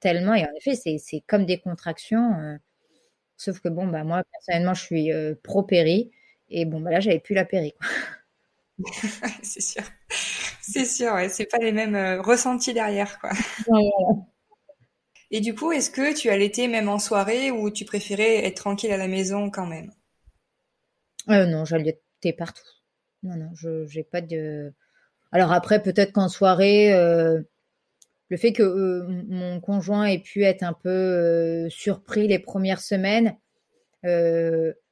[0.00, 0.34] tellement.
[0.34, 2.34] Et en effet, c'est, comme des contractions.
[2.40, 2.56] euh,
[3.38, 6.10] sauf que bon, bah, moi, personnellement, je suis euh, pro-péri.
[6.50, 7.88] Et bon, bah là, j'avais plus la péri, quoi.
[9.42, 9.82] C'est sûr.
[10.60, 13.30] C'est sûr, ouais, c'est pas les mêmes ressentis derrière, quoi.
[13.66, 13.90] Ouais,
[15.30, 18.92] Et du coup, est-ce que tu allaitais même en soirée ou tu préférais être tranquille
[18.92, 19.90] à la maison quand même?
[21.30, 22.62] Euh, non, j'allaitais partout.
[23.22, 24.72] Non, non, je j'ai pas de.
[25.32, 27.42] Alors après, peut-être qu'en soirée, euh,
[28.30, 33.36] le fait que euh, mon conjoint ait pu être un peu surpris les premières semaines,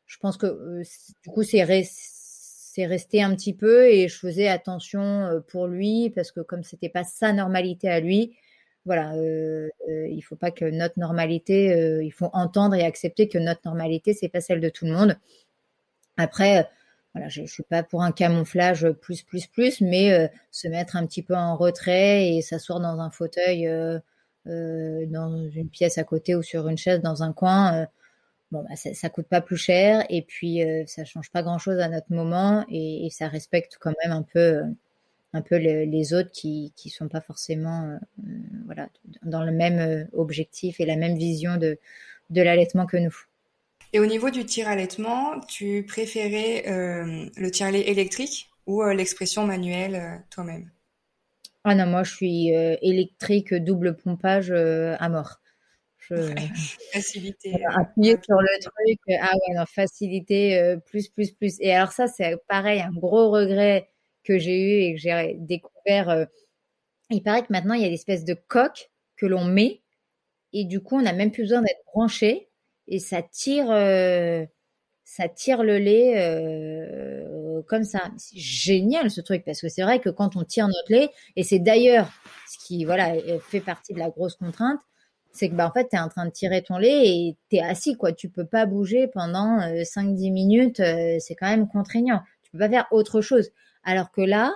[0.07, 0.83] je pense que
[1.23, 6.11] du coup, c'est res- c'est resté un petit peu et je faisais attention pour lui
[6.11, 8.37] parce que comme c'était pas sa normalité à lui,
[8.85, 14.13] voilà, il faut pas que notre normalité, il faut entendre et accepter que notre normalité,
[14.13, 15.17] c'est pas celle de tout le monde.
[16.17, 16.63] Après, euh,
[17.15, 20.97] voilà, je, je suis pas pour un camouflage plus, plus, plus, mais euh, se mettre
[20.97, 23.99] un petit peu en retrait et s'asseoir dans un fauteuil, euh,
[24.47, 27.87] dans une pièce à côté ou sur une chaise dans un coin,
[28.53, 31.89] bon, bah, ça, ça coûte pas plus cher et puis ça change pas grand-chose à
[31.89, 34.63] notre moment et, ça respecte quand même un peu,
[35.35, 37.99] un peu le- les autres qui, qui sont pas forcément,
[38.67, 38.89] voilà,
[39.25, 41.79] dans le même objectif et la même vision de,
[42.31, 43.17] de l'allaitement que nous.
[43.93, 49.95] Et au niveau du tir-allaitement, tu préférais euh, le tire-lait électrique ou euh, l'expression manuelle
[49.95, 50.71] euh, toi-même?
[51.65, 55.41] Ah non, moi je suis électrique double pompage à mort.
[55.99, 56.15] Je
[56.93, 57.51] Facilité.
[57.51, 61.57] voilà, appuyer sur le truc, ah ouais, non, facilité plus, plus, plus.
[61.59, 63.89] Et alors ça, c'est pareil, un gros regret
[64.23, 66.29] que j'ai eu et que j'ai découvert.
[67.11, 69.81] il paraît que maintenant, il y a l'espèce de coque que l'on met
[70.53, 72.46] et du coup, on n'a même plus besoin d'être branché
[72.89, 74.45] et ça tire, euh,
[75.05, 78.11] ça tire le lait euh, comme ça.
[78.19, 81.43] C'est génial ce truc parce que c'est vrai que quand on tire notre lait, et
[81.43, 82.11] c'est d'ailleurs
[82.49, 84.81] ce qui voilà fait partie de la grosse contrainte,
[85.33, 87.57] c'est que bah en fait tu es en train de tirer ton lait et tu
[87.57, 90.83] es assis quoi, tu peux pas bouger pendant 5-10 minutes,
[91.21, 92.23] c'est quand même contraignant.
[92.43, 93.51] Tu peux pas faire autre chose.
[93.85, 94.53] Alors que là,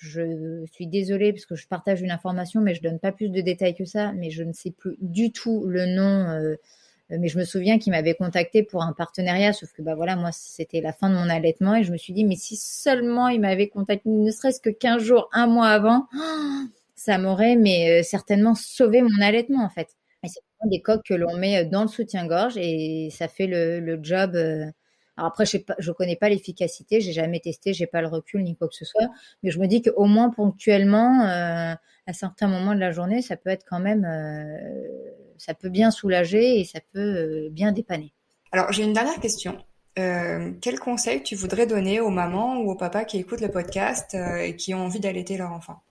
[0.00, 3.40] je suis désolée parce que je partage une information, mais je donne pas plus de
[3.42, 4.12] détails que ça.
[4.12, 6.56] Mais je ne sais plus du tout le nom.
[7.12, 10.16] Euh, mais je me souviens qu'il m'avait contacté pour un partenariat, sauf que bah voilà,
[10.16, 13.28] moi c'était la fin de mon allaitement et je me suis dit mais si seulement
[13.28, 16.06] il m'avait contacté, ne serait-ce que 15 jours, un mois avant,
[16.94, 19.88] ça m'aurait mais euh, certainement sauvé mon allaitement en fait.
[20.24, 24.34] c'est des coques que l'on met dans le soutien-gorge et ça fait le, le job.
[24.34, 24.66] Euh,
[25.20, 28.56] alors après, je ne connais pas l'efficacité, j'ai jamais testé, j'ai pas le recul ni
[28.56, 29.06] quoi que ce soit,
[29.42, 31.74] mais je me dis qu'au moins ponctuellement, euh,
[32.06, 34.56] à certains moments de la journée, ça peut être quand même, euh,
[35.40, 38.12] ça peut bien soulager et ça peut euh, bien dépanner.
[38.52, 39.58] Alors j'ai une dernière question.
[39.96, 44.56] quel conseil tu voudrais donner aux mamans ou aux papas qui écoutent le podcast et
[44.56, 45.82] qui ont envie d'allaiter leur enfant?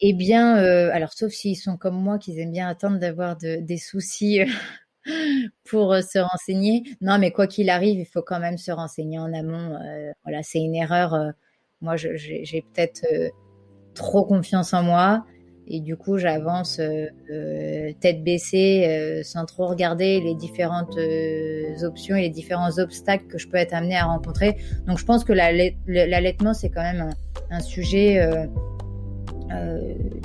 [0.00, 4.40] Eh bien, alors sauf s'ils sont comme moi, qu'ils aiment bien attendre d'avoir des soucis
[5.64, 6.84] pour euh, se renseigner.
[7.00, 9.76] Non, mais quoi qu'il arrive, il faut quand même se renseigner en amont.
[9.76, 11.14] Euh, voilà, c'est une erreur.
[11.14, 11.30] Euh,
[11.80, 13.06] moi, j'ai peut-être
[13.94, 15.24] trop confiance en moi
[15.70, 16.80] et du coup, j'avance
[18.00, 20.98] tête baissée, sans trop regarder les différentes
[21.82, 24.56] options et les différents obstacles que je peux être amenée à rencontrer.
[24.86, 27.10] Donc, je pense que l'allaitement, c'est quand même
[27.50, 28.20] un, sujet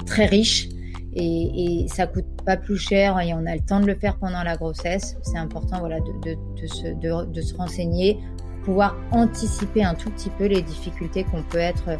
[0.05, 0.67] très riche
[1.13, 4.17] et, et ça coûte pas plus cher et on a le temps de le faire
[4.17, 5.15] pendant la grossesse.
[5.21, 8.19] C'est important voilà, de, de, de, se, de, se renseigner
[8.65, 11.97] pouvoir anticiper un tout petit peu les difficultés qu'on peut être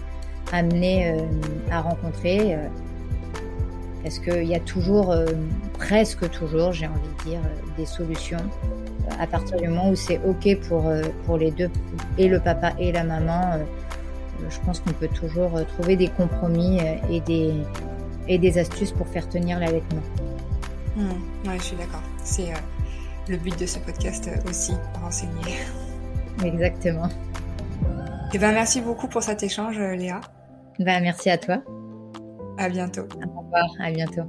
[0.51, 1.21] amené euh,
[1.71, 2.55] à rencontrer.
[4.05, 5.25] Euh, parce qu'il y a toujours, euh,
[5.73, 7.41] presque toujours, j'ai envie de dire,
[7.77, 8.37] des solutions.
[9.19, 10.91] À partir du moment où c'est OK pour,
[11.25, 11.69] pour les deux,
[12.17, 13.59] et le papa et la maman,
[14.49, 16.79] je pense qu'on peut toujours trouver des compromis
[17.09, 17.53] et des,
[18.27, 20.01] et des astuces pour faire tenir l'allaitement.
[20.95, 22.01] Mmh, ouais, je suis d'accord.
[22.23, 22.57] C'est euh,
[23.27, 25.57] le but de ce podcast euh, aussi, renseigner.
[26.43, 27.07] Exactement.
[27.07, 30.21] Et eh ben, merci beaucoup pour cet échange, euh, Léa.
[30.79, 31.61] Ben, merci à toi.
[32.57, 33.01] À bientôt.
[33.01, 34.23] Au revoir, à bientôt.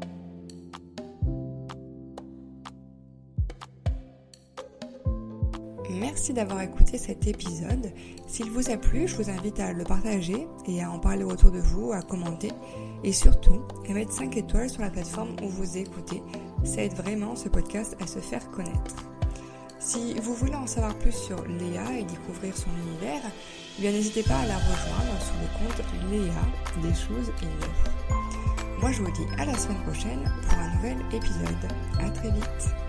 [5.90, 7.92] Merci d'avoir écouté cet épisode.
[8.26, 11.50] S'il vous a plu, je vous invite à le partager et à en parler autour
[11.50, 12.50] de vous, à commenter
[13.04, 16.22] et surtout à mettre 5 étoiles sur la plateforme où vous écoutez.
[16.64, 18.96] Ça aide vraiment ce podcast à se faire connaître.
[19.78, 23.22] Si vous voulez en savoir plus sur Léa et découvrir son univers,
[23.78, 26.42] eh bien n'hésitez pas à la rejoindre sur le compte Léa
[26.82, 28.80] des choses et.
[28.80, 31.70] Moi je vous dis à la semaine prochaine pour un nouvel épisode.
[31.98, 32.85] À très vite.